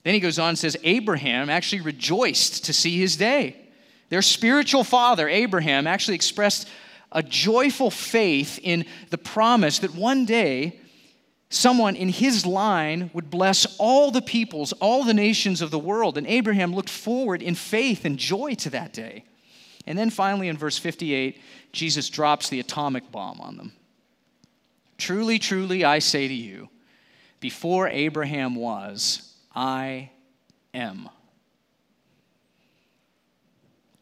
Then 0.06 0.14
he 0.14 0.20
goes 0.20 0.38
on 0.38 0.50
and 0.50 0.60
says, 0.60 0.78
Abraham 0.84 1.50
actually 1.50 1.82
rejoiced 1.82 2.66
to 2.66 2.74
see 2.74 3.00
his 3.00 3.18
day. 3.18 3.56
Their 4.10 4.22
spiritual 4.22 4.84
father, 4.84 5.28
Abraham, 5.28 5.88
actually 5.88 6.14
expressed 6.14 6.70
a 7.12 7.24
joyful 7.24 7.90
faith 7.90 8.60
in 8.62 8.86
the 9.10 9.18
promise 9.18 9.80
that 9.80 9.96
one 9.96 10.26
day 10.26 10.80
someone 11.50 11.96
in 11.96 12.10
his 12.10 12.46
line 12.46 13.10
would 13.14 13.32
bless 13.32 13.66
all 13.80 14.12
the 14.12 14.22
peoples, 14.22 14.74
all 14.74 15.04
the 15.04 15.14
nations 15.14 15.60
of 15.60 15.72
the 15.72 15.80
world. 15.80 16.20
And 16.20 16.28
Abraham 16.28 16.76
looked 16.76 16.90
forward 16.92 17.42
in 17.42 17.56
faith 17.56 18.06
and 18.06 18.20
joy 18.20 18.54
to 18.56 18.70
that 18.70 18.94
day. 18.94 19.26
And 19.88 19.98
then 19.98 20.12
finally, 20.12 20.50
in 20.50 20.58
verse 20.58 20.78
58, 20.78 21.42
Jesus 21.72 22.10
drops 22.10 22.50
the 22.50 22.60
atomic 22.60 23.12
bomb 23.12 23.42
on 23.42 23.58
them. 23.58 23.74
Truly, 25.00 25.40
truly, 25.40 25.84
I 25.84 25.98
say 25.98 26.28
to 26.28 26.34
you, 26.34 26.70
before 27.40 27.88
Abraham 27.88 28.54
was, 28.54 29.35
I 29.56 30.12
am. 30.74 31.10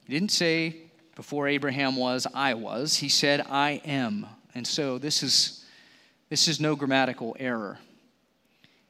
He 0.06 0.14
didn't 0.14 0.32
say, 0.32 0.76
before 1.16 1.48
Abraham 1.48 1.96
was, 1.96 2.26
I 2.34 2.56
was. 2.56 2.98
He 2.98 3.10
said, 3.10 3.46
I 3.50 3.82
am. 3.86 4.26
And 4.56 4.66
so 4.66 4.98
this 4.98 5.22
is, 5.24 5.64
this 6.30 6.48
is 6.48 6.60
no 6.60 6.76
grammatical 6.76 7.36
error. 7.40 7.78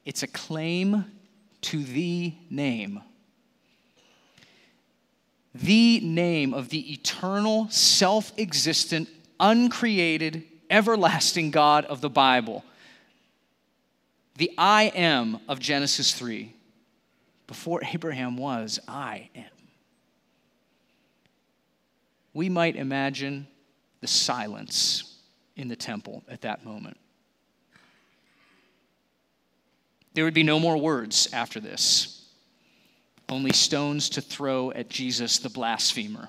It's 0.04 0.22
a 0.22 0.26
claim 0.26 1.04
to 1.62 1.82
the 1.84 2.34
name. 2.50 3.00
The 5.54 6.00
name 6.00 6.52
of 6.52 6.70
the 6.70 6.92
eternal, 6.92 7.68
self 7.70 8.32
existent, 8.38 9.08
uncreated, 9.38 10.44
everlasting 10.68 11.50
God 11.50 11.84
of 11.84 12.00
the 12.00 12.10
Bible 12.10 12.64
the 14.36 14.50
I 14.58 14.84
am 14.94 15.40
of 15.48 15.60
Genesis 15.60 16.12
3. 16.12 16.54
Before 17.46 17.82
Abraham 17.92 18.36
was, 18.36 18.78
I 18.88 19.28
am. 19.34 19.44
We 22.32 22.48
might 22.48 22.74
imagine 22.74 23.46
the 24.00 24.06
silence 24.06 25.18
in 25.56 25.68
the 25.68 25.76
temple 25.76 26.24
at 26.28 26.40
that 26.42 26.64
moment. 26.64 26.96
There 30.14 30.24
would 30.24 30.34
be 30.34 30.42
no 30.42 30.58
more 30.58 30.76
words 30.76 31.28
after 31.32 31.60
this, 31.60 32.26
only 33.28 33.52
stones 33.52 34.08
to 34.10 34.20
throw 34.20 34.70
at 34.72 34.88
Jesus 34.88 35.38
the 35.38 35.48
blasphemer. 35.48 36.28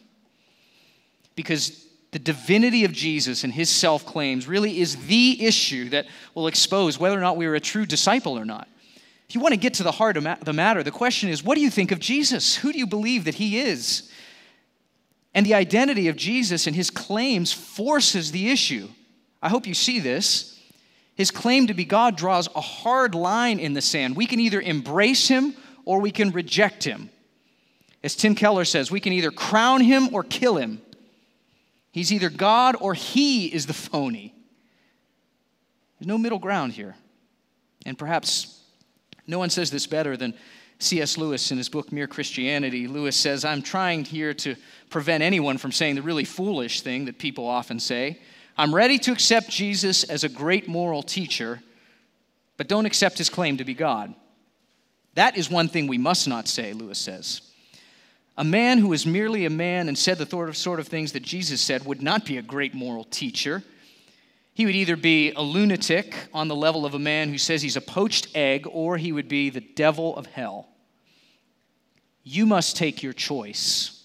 Because 1.35 1.84
the 2.15 2.19
divinity 2.19 2.85
of 2.85 2.93
Jesus 2.93 3.43
and 3.43 3.51
his 3.51 3.69
self 3.69 4.05
claims 4.05 4.47
really 4.47 4.79
is 4.79 4.95
the 5.07 5.45
issue 5.45 5.89
that 5.89 6.05
will 6.33 6.47
expose 6.47 6.97
whether 6.97 7.17
or 7.17 7.19
not 7.19 7.35
we 7.35 7.45
are 7.45 7.55
a 7.55 7.59
true 7.59 7.85
disciple 7.85 8.39
or 8.39 8.45
not. 8.45 8.69
If 9.27 9.35
you 9.35 9.41
want 9.41 9.51
to 9.51 9.59
get 9.59 9.73
to 9.73 9.83
the 9.83 9.91
heart 9.91 10.15
of 10.15 10.25
the 10.45 10.53
matter, 10.53 10.81
the 10.81 10.91
question 10.91 11.27
is 11.27 11.43
what 11.43 11.55
do 11.55 11.61
you 11.61 11.69
think 11.69 11.91
of 11.91 11.99
Jesus? 11.99 12.55
Who 12.55 12.71
do 12.71 12.79
you 12.79 12.87
believe 12.87 13.25
that 13.25 13.35
he 13.35 13.59
is? 13.59 14.09
And 15.33 15.45
the 15.45 15.55
identity 15.55 16.07
of 16.07 16.15
Jesus 16.15 16.67
and 16.67 16.73
his 16.73 16.89
claims 16.89 17.51
forces 17.51 18.31
the 18.31 18.49
issue. 18.49 18.87
I 19.41 19.49
hope 19.49 19.67
you 19.67 19.73
see 19.73 19.99
this. 19.99 20.57
His 21.15 21.31
claim 21.31 21.67
to 21.67 21.73
be 21.73 21.83
God 21.83 22.15
draws 22.15 22.47
a 22.55 22.61
hard 22.61 23.13
line 23.13 23.59
in 23.59 23.73
the 23.73 23.81
sand. 23.81 24.15
We 24.15 24.25
can 24.25 24.39
either 24.39 24.61
embrace 24.61 25.27
him 25.27 25.53
or 25.83 25.99
we 25.99 26.11
can 26.11 26.31
reject 26.31 26.85
him. 26.85 27.09
As 28.05 28.15
Tim 28.15 28.35
Keller 28.35 28.63
says, 28.63 28.89
we 28.89 29.01
can 29.01 29.11
either 29.11 29.31
crown 29.31 29.81
him 29.81 30.15
or 30.15 30.23
kill 30.23 30.55
him. 30.55 30.81
He's 31.95 32.11
either 32.11 32.29
God 32.29 32.75
or 32.81 32.93
he 32.93 33.45
is 33.45 33.67
the 33.67 33.73
phony. 33.73 34.35
There's 35.97 36.09
no 36.09 36.17
middle 36.17 36.39
ground 36.39 36.73
here. 36.73 36.93
And 37.85 37.97
perhaps 37.97 38.59
no 39.27 39.39
one 39.39 39.49
says 39.49 39.71
this 39.71 39.87
better 39.87 40.17
than 40.17 40.33
C.S. 40.77 41.17
Lewis 41.17 41.51
in 41.51 41.57
his 41.57 41.69
book 41.69 41.93
Mere 41.93 42.05
Christianity. 42.05 42.89
Lewis 42.89 43.15
says, 43.15 43.45
I'm 43.45 43.61
trying 43.61 44.03
here 44.03 44.33
to 44.33 44.57
prevent 44.89 45.23
anyone 45.23 45.57
from 45.57 45.71
saying 45.71 45.95
the 45.95 46.01
really 46.01 46.25
foolish 46.25 46.81
thing 46.81 47.05
that 47.05 47.17
people 47.17 47.47
often 47.47 47.79
say. 47.79 48.19
I'm 48.57 48.75
ready 48.75 48.99
to 48.99 49.13
accept 49.13 49.49
Jesus 49.49 50.03
as 50.03 50.25
a 50.25 50.29
great 50.29 50.67
moral 50.67 51.01
teacher, 51.01 51.61
but 52.57 52.67
don't 52.67 52.85
accept 52.85 53.17
his 53.17 53.29
claim 53.29 53.55
to 53.55 53.63
be 53.63 53.73
God. 53.73 54.13
That 55.13 55.37
is 55.37 55.49
one 55.49 55.69
thing 55.69 55.87
we 55.87 55.97
must 55.97 56.27
not 56.27 56.49
say, 56.49 56.73
Lewis 56.73 56.99
says. 56.99 57.44
A 58.37 58.43
man 58.43 58.79
who 58.79 58.91
is 58.91 59.05
merely 59.05 59.45
a 59.45 59.49
man 59.49 59.87
and 59.87 59.97
said 59.97 60.17
the 60.17 60.53
sort 60.53 60.79
of 60.79 60.87
things 60.87 61.13
that 61.13 61.23
Jesus 61.23 61.61
said 61.61 61.85
would 61.85 62.01
not 62.01 62.25
be 62.25 62.37
a 62.37 62.41
great 62.41 62.73
moral 62.73 63.05
teacher. 63.05 63.63
He 64.53 64.65
would 64.65 64.75
either 64.75 64.97
be 64.97 65.31
a 65.31 65.41
lunatic 65.41 66.15
on 66.33 66.47
the 66.47 66.55
level 66.55 66.85
of 66.85 66.93
a 66.93 66.99
man 66.99 67.29
who 67.29 67.37
says 67.37 67.61
he's 67.61 67.77
a 67.77 67.81
poached 67.81 68.29
egg, 68.35 68.67
or 68.69 68.97
he 68.97 69.11
would 69.11 69.27
be 69.27 69.49
the 69.49 69.61
devil 69.61 70.15
of 70.17 70.25
hell. 70.25 70.67
You 72.23 72.45
must 72.45 72.75
take 72.75 73.03
your 73.03 73.13
choice. 73.13 74.03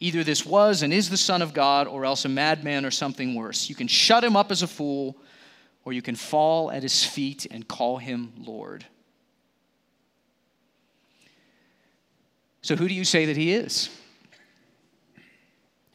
Either 0.00 0.22
this 0.22 0.46
was 0.46 0.82
and 0.82 0.92
is 0.92 1.10
the 1.10 1.16
Son 1.16 1.42
of 1.42 1.54
God, 1.54 1.88
or 1.88 2.04
else 2.04 2.24
a 2.24 2.28
madman 2.28 2.84
or 2.84 2.90
something 2.90 3.34
worse. 3.34 3.68
You 3.68 3.74
can 3.74 3.88
shut 3.88 4.22
him 4.22 4.36
up 4.36 4.52
as 4.52 4.62
a 4.62 4.68
fool, 4.68 5.16
or 5.84 5.92
you 5.92 6.02
can 6.02 6.14
fall 6.14 6.70
at 6.70 6.82
his 6.82 7.02
feet 7.04 7.46
and 7.50 7.66
call 7.66 7.98
him 7.98 8.32
Lord. 8.38 8.84
So, 12.68 12.76
who 12.76 12.86
do 12.86 12.92
you 12.92 13.04
say 13.04 13.24
that 13.24 13.36
he 13.38 13.54
is? 13.54 13.88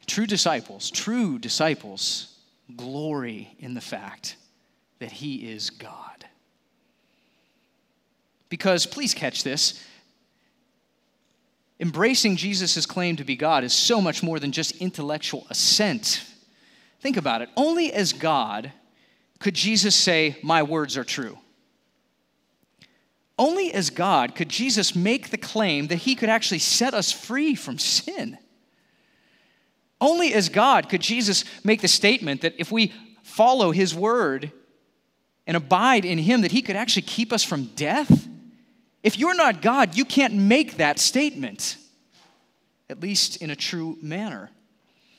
True 0.08 0.26
disciples, 0.26 0.90
true 0.90 1.38
disciples 1.38 2.36
glory 2.76 3.56
in 3.60 3.76
the 3.76 3.80
fact 3.80 4.38
that 4.98 5.12
he 5.12 5.52
is 5.52 5.70
God. 5.70 6.26
Because, 8.50 8.88
please 8.88 9.14
catch 9.14 9.44
this, 9.44 9.86
embracing 11.80 12.38
Jesus' 12.38 12.88
claim 12.88 13.18
to 13.18 13.24
be 13.24 13.36
God 13.36 13.64
is 13.64 13.72
so 13.72 14.02
much 14.02 14.24
more 14.24 14.40
than 14.40 14.52
just 14.52 14.76
intellectual 14.78 15.46
assent. 15.52 16.26
Think 17.02 17.18
about 17.18 17.44
it. 17.44 17.50
Only 17.56 17.94
as 17.94 18.14
God 18.14 18.72
could 19.38 19.54
Jesus 19.54 19.94
say, 19.94 20.38
My 20.42 20.64
words 20.64 20.98
are 20.98 21.04
true. 21.04 21.38
Only 23.38 23.74
as 23.74 23.90
God 23.90 24.36
could 24.36 24.50
Jesus 24.50 24.96
make 24.96 25.30
the 25.30 25.38
claim 25.38 25.88
that 25.88 25.98
he 25.98 26.16
could 26.16 26.30
actually 26.30 26.60
set 26.60 26.94
us 26.94 27.12
free 27.12 27.56
from 27.56 27.80
sin. 27.80 28.38
Only 30.00 30.34
as 30.34 30.50
God 30.50 30.90
could 30.90 31.02
Jesus 31.02 31.44
make 31.64 31.82
the 31.82 31.88
statement 31.88 32.42
that 32.42 32.54
if 32.58 32.72
we 32.72 32.94
follow 33.24 33.72
his 33.72 33.96
word 33.96 34.52
and 35.48 35.58
abide 35.58 36.06
in 36.06 36.18
him, 36.18 36.42
that 36.42 36.52
he 36.52 36.62
could 36.62 36.76
actually 36.76 37.04
keep 37.04 37.34
us 37.34 37.44
from 37.44 37.66
death. 37.76 38.28
If 39.02 39.18
you're 39.18 39.36
not 39.36 39.62
God, 39.62 39.96
you 39.96 40.06
can't 40.06 40.34
make 40.34 40.78
that 40.78 41.00
statement, 41.00 41.78
at 42.90 43.00
least 43.00 43.38
in 43.38 43.50
a 43.50 43.56
true 43.56 43.98
manner. 44.02 44.52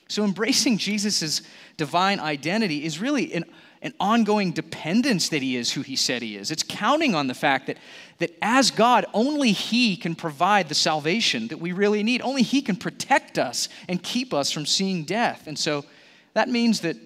So, 0.09 0.23
embracing 0.23 0.79
Jesus' 0.79 1.43
divine 1.77 2.21
identity 2.21 2.85
is 2.85 3.01
really 3.01 3.33
an 3.35 3.45
an 3.85 3.95
ongoing 4.01 4.51
dependence 4.51 5.29
that 5.29 5.43
He 5.43 5.57
is 5.57 5.71
who 5.73 5.83
He 5.83 5.95
said 5.95 6.23
He 6.23 6.37
is. 6.37 6.51
It's 6.51 6.65
counting 6.67 7.15
on 7.15 7.29
the 7.29 7.35
fact 7.35 7.67
that, 7.69 7.77
that 8.19 8.37
as 8.43 8.71
God, 8.71 9.05
only 9.13 9.53
He 9.53 9.97
can 9.97 10.15
provide 10.15 10.69
the 10.69 10.75
salvation 10.75 11.49
that 11.49 11.61
we 11.61 11.73
really 11.73 12.03
need. 12.03 12.23
Only 12.23 12.43
He 12.43 12.63
can 12.63 12.77
protect 12.77 13.39
us 13.39 13.69
and 13.87 14.03
keep 14.03 14.35
us 14.35 14.51
from 14.51 14.65
seeing 14.65 15.05
death. 15.05 15.47
And 15.47 15.59
so 15.59 15.85
that 16.33 16.49
means 16.49 16.81
that 16.81 16.97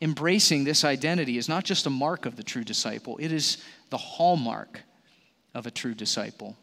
embracing 0.00 0.64
this 0.64 0.82
identity 0.82 1.36
is 1.36 1.48
not 1.48 1.64
just 1.64 1.86
a 1.86 1.90
mark 1.90 2.26
of 2.26 2.36
the 2.36 2.42
true 2.42 2.64
disciple, 2.64 3.18
it 3.20 3.30
is 3.30 3.58
the 3.90 3.98
hallmark 3.98 4.80
of 5.52 5.66
a 5.66 5.70
true 5.70 5.94
disciple. 5.94 6.56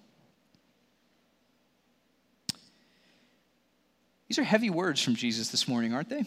These 4.28 4.40
are 4.40 4.44
heavy 4.44 4.70
words 4.70 5.02
from 5.02 5.16
Jesus 5.16 5.50
this 5.50 5.68
morning, 5.68 5.94
aren't 5.94 6.10
they? 6.10 6.26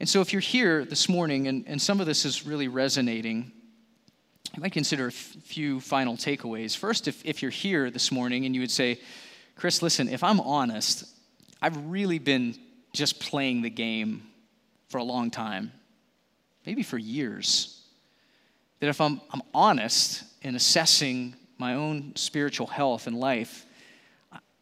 And 0.00 0.08
so, 0.08 0.22
if 0.22 0.32
you're 0.32 0.40
here 0.40 0.86
this 0.86 1.10
morning 1.10 1.46
and, 1.46 1.62
and 1.66 1.80
some 1.80 2.00
of 2.00 2.06
this 2.06 2.24
is 2.24 2.46
really 2.46 2.68
resonating, 2.68 3.52
I 4.56 4.60
might 4.60 4.72
consider 4.72 5.04
a 5.04 5.08
f- 5.08 5.14
few 5.14 5.78
final 5.78 6.16
takeaways. 6.16 6.74
First, 6.74 7.06
if, 7.06 7.22
if 7.24 7.42
you're 7.42 7.50
here 7.50 7.90
this 7.90 8.10
morning 8.10 8.46
and 8.46 8.54
you 8.54 8.62
would 8.62 8.70
say, 8.70 8.98
Chris, 9.56 9.82
listen, 9.82 10.08
if 10.08 10.24
I'm 10.24 10.40
honest, 10.40 11.04
I've 11.60 11.76
really 11.90 12.18
been 12.18 12.56
just 12.94 13.20
playing 13.20 13.60
the 13.60 13.68
game 13.68 14.22
for 14.88 14.96
a 14.96 15.04
long 15.04 15.30
time, 15.30 15.70
maybe 16.64 16.82
for 16.82 16.96
years. 16.96 17.82
That 18.80 18.88
if 18.88 19.02
I'm, 19.02 19.20
I'm 19.30 19.42
honest 19.52 20.24
in 20.40 20.54
assessing 20.54 21.36
my 21.58 21.74
own 21.74 22.16
spiritual 22.16 22.68
health 22.68 23.06
and 23.06 23.20
life, 23.20 23.66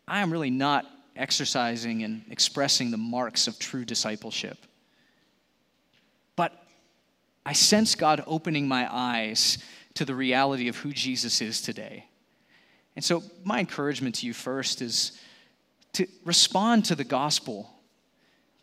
I 0.09 0.19
am 0.19 0.33
really 0.33 0.51
not 0.51 0.85
exercising 1.15 2.03
and 2.03 2.25
expressing 2.29 2.91
the 2.91 2.97
marks 2.97 3.47
of 3.47 3.61
true 3.61 3.85
discipleship. 3.85 4.59
I 7.49 7.55
sense 7.55 7.95
God 7.95 8.23
opening 8.27 8.69
my 8.69 8.87
eyes 8.95 9.57
to 9.95 10.05
the 10.05 10.15
reality 10.15 10.69
of 10.69 10.77
who 10.77 10.93
Jesus 10.93 11.41
is 11.41 11.63
today. 11.63 12.05
And 12.95 13.03
so, 13.03 13.23
my 13.43 13.61
encouragement 13.61 14.17
to 14.17 14.27
you 14.27 14.35
first 14.35 14.83
is 14.83 15.19
to 15.95 16.07
respond 16.27 16.85
to 16.85 16.95
the 16.95 17.05
gospel, 17.05 17.71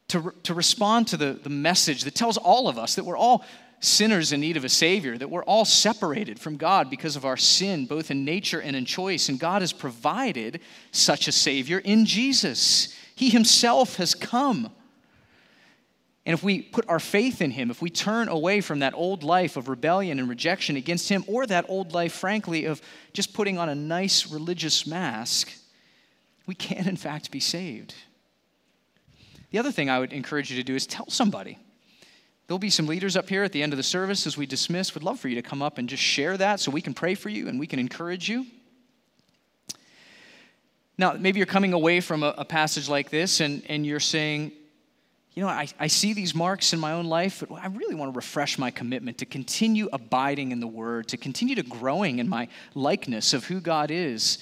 to, 0.10 0.20
re- 0.20 0.34
to 0.44 0.54
respond 0.54 1.08
to 1.08 1.18
the, 1.18 1.34
the 1.34 1.50
message 1.50 2.04
that 2.04 2.14
tells 2.14 2.38
all 2.38 2.68
of 2.68 2.78
us 2.78 2.94
that 2.94 3.06
we're 3.06 3.18
all 3.18 3.44
sinners 3.80 4.32
in 4.32 4.40
need 4.40 4.56
of 4.56 4.64
a 4.64 4.70
Savior, 4.70 5.18
that 5.18 5.32
we're 5.32 5.44
all 5.46 5.66
separated 5.66 6.38
from 6.38 6.56
God 6.56 6.92
because 6.92 7.16
of 7.16 7.26
our 7.26 7.38
sin, 7.38 7.88
both 7.88 8.12
in 8.12 8.24
nature 8.24 8.62
and 8.62 8.76
in 8.76 8.86
choice. 8.86 9.30
And 9.30 9.40
God 9.40 9.64
has 9.64 9.74
provided 9.74 10.60
such 10.92 11.28
a 11.28 11.32
Savior 11.32 11.80
in 11.80 12.06
Jesus. 12.06 12.96
He 13.16 13.32
Himself 13.32 13.96
has 13.96 14.14
come. 14.14 14.70
And 16.26 16.34
if 16.34 16.44
we 16.44 16.62
put 16.62 16.90
our 16.90 17.00
faith 17.00 17.42
in 17.42 17.52
Him, 17.52 17.70
if 17.70 17.82
we 17.82 17.90
turn 17.90 18.30
away 18.30 18.60
from 18.62 18.80
that 18.80 18.96
old 18.96 19.24
life 19.24 19.58
of 19.58 19.70
rebellion 19.70 20.18
and 20.18 20.28
rejection 20.28 20.76
against 20.76 21.08
Him, 21.08 21.24
or 21.28 21.46
that 21.46 21.66
old 21.70 21.94
life, 21.94 22.14
frankly, 22.14 22.66
of 22.66 22.82
just 23.14 23.34
putting 23.34 23.60
on 23.60 23.70
a 23.70 23.76
nice 23.76 24.32
religious 24.32 24.88
mask, 24.88 25.54
we 26.48 26.56
can, 26.56 26.88
in 26.88 26.98
fact, 26.98 27.30
be 27.30 27.40
saved. 27.40 27.94
The 29.52 29.60
other 29.60 29.72
thing 29.72 29.90
I 29.90 30.00
would 30.00 30.14
encourage 30.14 30.50
you 30.50 30.58
to 30.58 30.64
do 30.64 30.76
is 30.76 30.88
tell 30.88 31.10
somebody. 31.10 31.60
There'll 32.48 32.60
be 32.60 32.70
some 32.70 32.88
leaders 32.88 33.16
up 33.16 33.30
here 33.30 33.44
at 33.44 33.52
the 33.52 33.62
end 33.62 33.74
of 33.74 33.78
the 33.78 33.84
service 33.84 34.28
as 34.28 34.38
we 34.38 34.46
dismiss. 34.46 34.94
We'd 34.94 35.04
love 35.04 35.20
for 35.20 35.30
you 35.30 35.36
to 35.36 35.42
come 35.42 35.62
up 35.62 35.78
and 35.78 35.88
just 35.88 36.04
share 36.04 36.38
that 36.38 36.60
so 36.60 36.72
we 36.72 36.82
can 36.82 36.94
pray 36.94 37.16
for 37.16 37.30
you 37.30 37.48
and 37.48 37.60
we 37.60 37.68
can 37.68 37.80
encourage 37.80 38.30
you. 38.30 38.46
Now, 40.98 41.14
maybe 41.14 41.40
you're 41.40 41.48
coming 41.48 41.74
away 41.74 42.00
from 42.02 42.24
a, 42.24 42.34
a 42.38 42.46
passage 42.46 42.88
like 42.88 43.10
this 43.10 43.42
and, 43.42 43.64
and 43.68 43.86
you're 43.86 44.00
saying, 44.00 44.52
you 45.36 45.44
know, 45.44 45.50
I, 45.50 45.68
I 45.80 45.88
see 45.88 46.14
these 46.14 46.34
marks 46.34 46.74
in 46.74 46.80
my 46.80 46.94
own 46.94 47.06
life, 47.06 47.44
but 47.48 47.54
I 47.56 47.68
really 47.68 47.94
want 47.94 48.14
to 48.14 48.16
refresh 48.16 48.58
my 48.58 48.72
commitment 48.72 49.18
to 49.18 49.26
continue 49.26 49.90
abiding 49.92 50.52
in 50.52 50.60
the 50.60 50.68
Word, 50.68 51.10
to 51.10 51.18
continue 51.18 51.56
to 51.56 51.64
growing 51.64 52.20
in 52.20 52.30
my 52.30 52.48
likeness 52.74 53.34
of 53.34 53.46
who 53.46 53.60
God 53.60 53.92
is, 53.92 54.38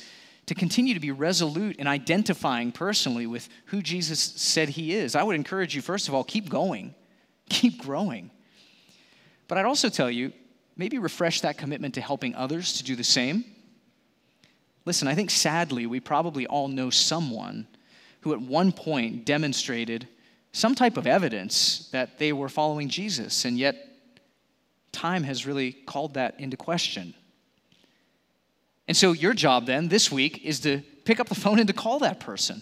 to 0.45 0.53
continue 0.53 0.93
to 0.93 0.99
be 0.99 1.11
resolute 1.11 1.77
in 1.77 1.87
identifying 1.87 2.71
personally 2.71 3.25
with 3.25 3.49
who 3.65 3.81
Jesus 3.81 4.19
said 4.19 4.69
He 4.69 4.93
is. 4.93 5.15
I 5.15 5.23
would 5.23 5.35
encourage 5.35 5.75
you, 5.75 5.81
first 5.81 6.07
of 6.07 6.13
all, 6.13 6.23
keep 6.23 6.47
going 6.47 6.93
keep 7.49 7.81
growing. 7.81 8.31
But 9.47 9.57
I'd 9.57 9.65
also 9.65 9.89
tell 9.89 10.09
you, 10.09 10.33
maybe 10.75 10.97
refresh 10.97 11.41
that 11.41 11.57
commitment 11.57 11.93
to 11.95 12.01
helping 12.01 12.35
others 12.35 12.73
to 12.73 12.83
do 12.83 12.95
the 12.95 13.03
same. 13.03 13.45
Listen, 14.85 15.07
I 15.07 15.15
think 15.15 15.29
sadly, 15.29 15.85
we 15.85 15.99
probably 15.99 16.47
all 16.47 16.67
know 16.67 16.89
someone 16.89 17.67
who 18.21 18.33
at 18.33 18.41
one 18.41 18.71
point 18.71 19.25
demonstrated 19.25 20.07
some 20.53 20.75
type 20.75 20.97
of 20.97 21.07
evidence 21.07 21.89
that 21.91 22.19
they 22.19 22.31
were 22.31 22.47
following 22.47 22.87
Jesus, 22.87 23.43
and 23.43 23.57
yet 23.57 23.75
time 24.91 25.23
has 25.23 25.45
really 25.45 25.71
called 25.73 26.13
that 26.13 26.39
into 26.39 26.55
question. 26.55 27.15
And 28.87 28.95
so, 28.95 29.11
your 29.11 29.33
job 29.33 29.65
then 29.65 29.87
this 29.87 30.11
week 30.11 30.45
is 30.45 30.59
to 30.61 30.81
pick 31.05 31.19
up 31.19 31.27
the 31.27 31.35
phone 31.35 31.57
and 31.57 31.67
to 31.67 31.73
call 31.73 31.99
that 31.99 32.19
person, 32.19 32.61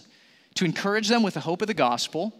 to 0.54 0.64
encourage 0.64 1.08
them 1.08 1.22
with 1.22 1.34
the 1.34 1.40
hope 1.40 1.60
of 1.60 1.68
the 1.68 1.74
gospel, 1.74 2.32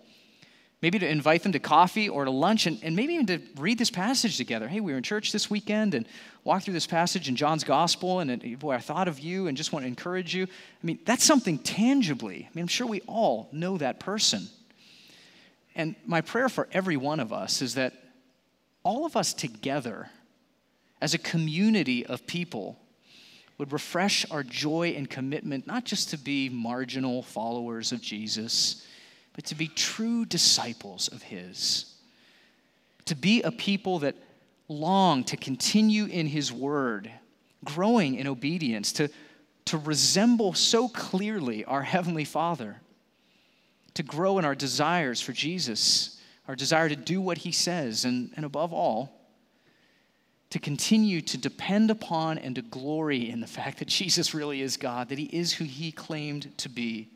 maybe 0.81 0.99
to 0.99 1.09
invite 1.09 1.43
them 1.43 1.53
to 1.53 1.59
coffee 1.59 2.09
or 2.09 2.25
to 2.25 2.31
lunch 2.31 2.67
and, 2.67 2.79
and 2.83 2.97
maybe 2.97 3.13
even 3.13 3.27
to 3.27 3.41
read 3.57 3.79
this 3.79 3.91
passage 3.91 4.39
together. 4.39 4.69
Hey, 4.69 4.81
we 4.81 4.93
were 4.93 4.99
in 4.99 5.05
church 5.05 5.33
this 5.33 5.51
weekend 5.51 5.95
and 5.95 6.07
walked 6.45 6.65
through 6.65 6.75
this 6.75 6.87
passage 6.87 7.29
in 7.29 7.37
John's 7.37 7.63
gospel, 7.63 8.21
and 8.21 8.59
boy, 8.59 8.73
I 8.73 8.79
thought 8.79 9.07
of 9.07 9.21
you 9.21 9.49
and 9.49 9.57
just 9.57 9.73
want 9.73 9.83
to 9.83 9.89
encourage 9.89 10.35
you. 10.35 10.45
I 10.45 10.87
mean, 10.87 10.99
that's 11.05 11.25
something 11.25 11.59
tangibly. 11.59 12.49
I 12.51 12.51
mean, 12.55 12.63
I'm 12.63 12.69
sure 12.69 12.87
we 12.87 13.03
all 13.03 13.51
know 13.53 13.77
that 13.77 14.01
person. 14.01 14.49
And 15.75 15.95
my 16.05 16.21
prayer 16.21 16.49
for 16.49 16.69
every 16.73 16.97
one 16.97 17.21
of 17.21 17.33
us 17.33 17.63
is 17.63 17.75
that 17.75 17.95
all 18.83 19.07
of 19.07 19.17
us 19.17 19.33
together, 19.33 20.11
as 21.01 21.15
a 21.15 21.19
community 21.19 22.05
of 22.05 22.27
people, 22.27 22.79
would 23.59 23.73
refresh 23.73 24.29
our 24.31 24.43
joy 24.43 24.95
and 24.97 25.09
commitment 25.09 25.67
not 25.67 25.85
just 25.85 26.11
to 26.11 26.19
be 26.19 26.49
marginal 26.49 27.23
followers 27.23 27.93
of 27.93 28.01
Jesus 28.01 28.87
but 29.33 29.45
to 29.47 29.55
be 29.55 29.69
true 29.69 30.25
disciples 30.25 31.09
of 31.09 31.23
His. 31.23 31.87
To 33.07 33.17
be 33.17 33.43
a 33.43 33.51
people 33.51 34.01
that 34.01 34.17
long 34.69 35.25
to 35.25 35.37
continue 35.37 36.05
in 36.05 36.27
His 36.27 36.53
Word, 36.53 37.11
growing 37.65 38.17
in 38.17 38.27
obedience, 38.27 38.93
to, 38.93 39.09
to 39.67 39.79
resemble 39.79 40.53
so 40.53 40.89
clearly 40.89 41.65
our 41.65 41.83
Heavenly 41.83 42.25
Father, 42.25 42.81
to 43.95 44.03
grow 44.03 44.39
in 44.39 44.45
our 44.45 44.55
desires 44.55 45.21
for 45.21 45.33
Jesus, 45.33 46.21
our 46.49 46.57
desire 46.57 46.89
to 46.89 46.97
do 46.97 47.21
what 47.21 47.39
He 47.39 47.53
says, 47.53 48.05
and, 48.05 48.33
and 48.37 48.45
above 48.45 48.73
all, 48.73 49.21
to 50.51 50.59
continue 50.59 51.23
to 51.23 51.39
depend 51.39 51.91
upon 51.91 52.39
and 52.39 52.57
to 52.57 52.63
glory 52.63 53.31
in 53.31 53.41
the 53.41 53.47
fact 53.47 53.79
that 53.79 53.89
Jesus 53.89 54.35
really 54.35 54.61
is 54.61 54.77
God, 54.77 55.09
that 55.09 55.19
He 55.19 55.25
is 55.25 55.53
who 55.53 55.65
He 55.65 55.93
claimed 55.93 56.57
to 56.59 56.69
be 56.69 57.09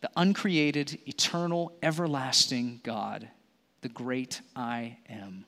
the 0.00 0.10
uncreated, 0.16 0.98
eternal, 1.06 1.72
everlasting 1.82 2.80
God, 2.84 3.28
the 3.80 3.88
great 3.88 4.40
I 4.54 4.98
am. 5.08 5.44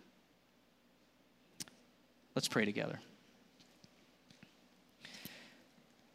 Let's 2.35 2.49
pray 2.49 2.65
together. 2.65 3.01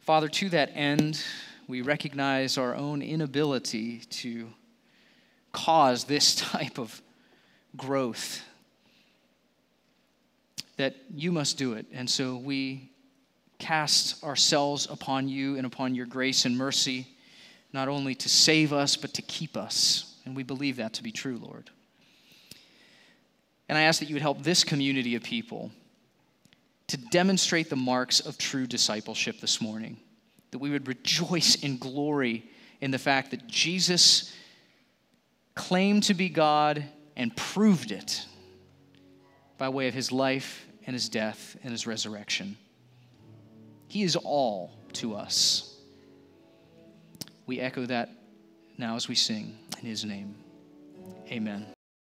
Father, 0.00 0.28
to 0.28 0.48
that 0.50 0.70
end, 0.74 1.22
we 1.68 1.82
recognize 1.82 2.58
our 2.58 2.74
own 2.74 3.02
inability 3.02 4.00
to 4.10 4.48
cause 5.52 6.04
this 6.04 6.34
type 6.52 6.78
of 6.78 7.02
growth, 7.76 8.42
that 10.76 10.96
you 11.14 11.32
must 11.32 11.58
do 11.58 11.74
it. 11.74 11.86
And 11.92 12.08
so 12.08 12.36
we 12.36 12.90
cast 13.58 14.22
ourselves 14.22 14.86
upon 14.90 15.28
you 15.28 15.56
and 15.56 15.66
upon 15.66 15.94
your 15.94 16.06
grace 16.06 16.44
and 16.44 16.56
mercy 16.56 17.06
not 17.72 17.88
only 17.88 18.14
to 18.14 18.28
save 18.28 18.72
us, 18.72 18.96
but 18.96 19.12
to 19.14 19.22
keep 19.22 19.56
us. 19.56 20.16
And 20.24 20.34
we 20.34 20.42
believe 20.42 20.76
that 20.76 20.94
to 20.94 21.02
be 21.02 21.12
true, 21.12 21.38
Lord. 21.38 21.70
And 23.68 23.76
I 23.76 23.82
ask 23.82 24.00
that 24.00 24.08
you 24.08 24.14
would 24.14 24.22
help 24.22 24.42
this 24.42 24.64
community 24.64 25.14
of 25.14 25.22
people 25.22 25.70
to 26.86 26.96
demonstrate 26.96 27.68
the 27.68 27.76
marks 27.76 28.20
of 28.20 28.38
true 28.38 28.66
discipleship 28.66 29.40
this 29.40 29.60
morning. 29.60 29.98
That 30.50 30.58
we 30.58 30.70
would 30.70 30.88
rejoice 30.88 31.56
in 31.56 31.78
glory 31.78 32.48
in 32.80 32.90
the 32.90 32.98
fact 32.98 33.30
that 33.32 33.46
Jesus 33.46 34.32
claimed 35.54 36.04
to 36.04 36.14
be 36.14 36.28
God 36.28 36.84
and 37.16 37.34
proved 37.36 37.90
it 37.90 38.26
by 39.58 39.68
way 39.68 39.88
of 39.88 39.94
his 39.94 40.12
life 40.12 40.66
and 40.86 40.94
his 40.94 41.08
death 41.08 41.56
and 41.62 41.72
his 41.72 41.86
resurrection. 41.86 42.56
He 43.88 44.02
is 44.02 44.16
all 44.16 44.72
to 44.94 45.14
us. 45.14 45.76
We 47.46 47.60
echo 47.60 47.86
that 47.86 48.10
now 48.76 48.96
as 48.96 49.08
we 49.08 49.14
sing 49.14 49.56
in 49.80 49.86
his 49.86 50.04
name. 50.04 50.34
Amen. 51.30 51.75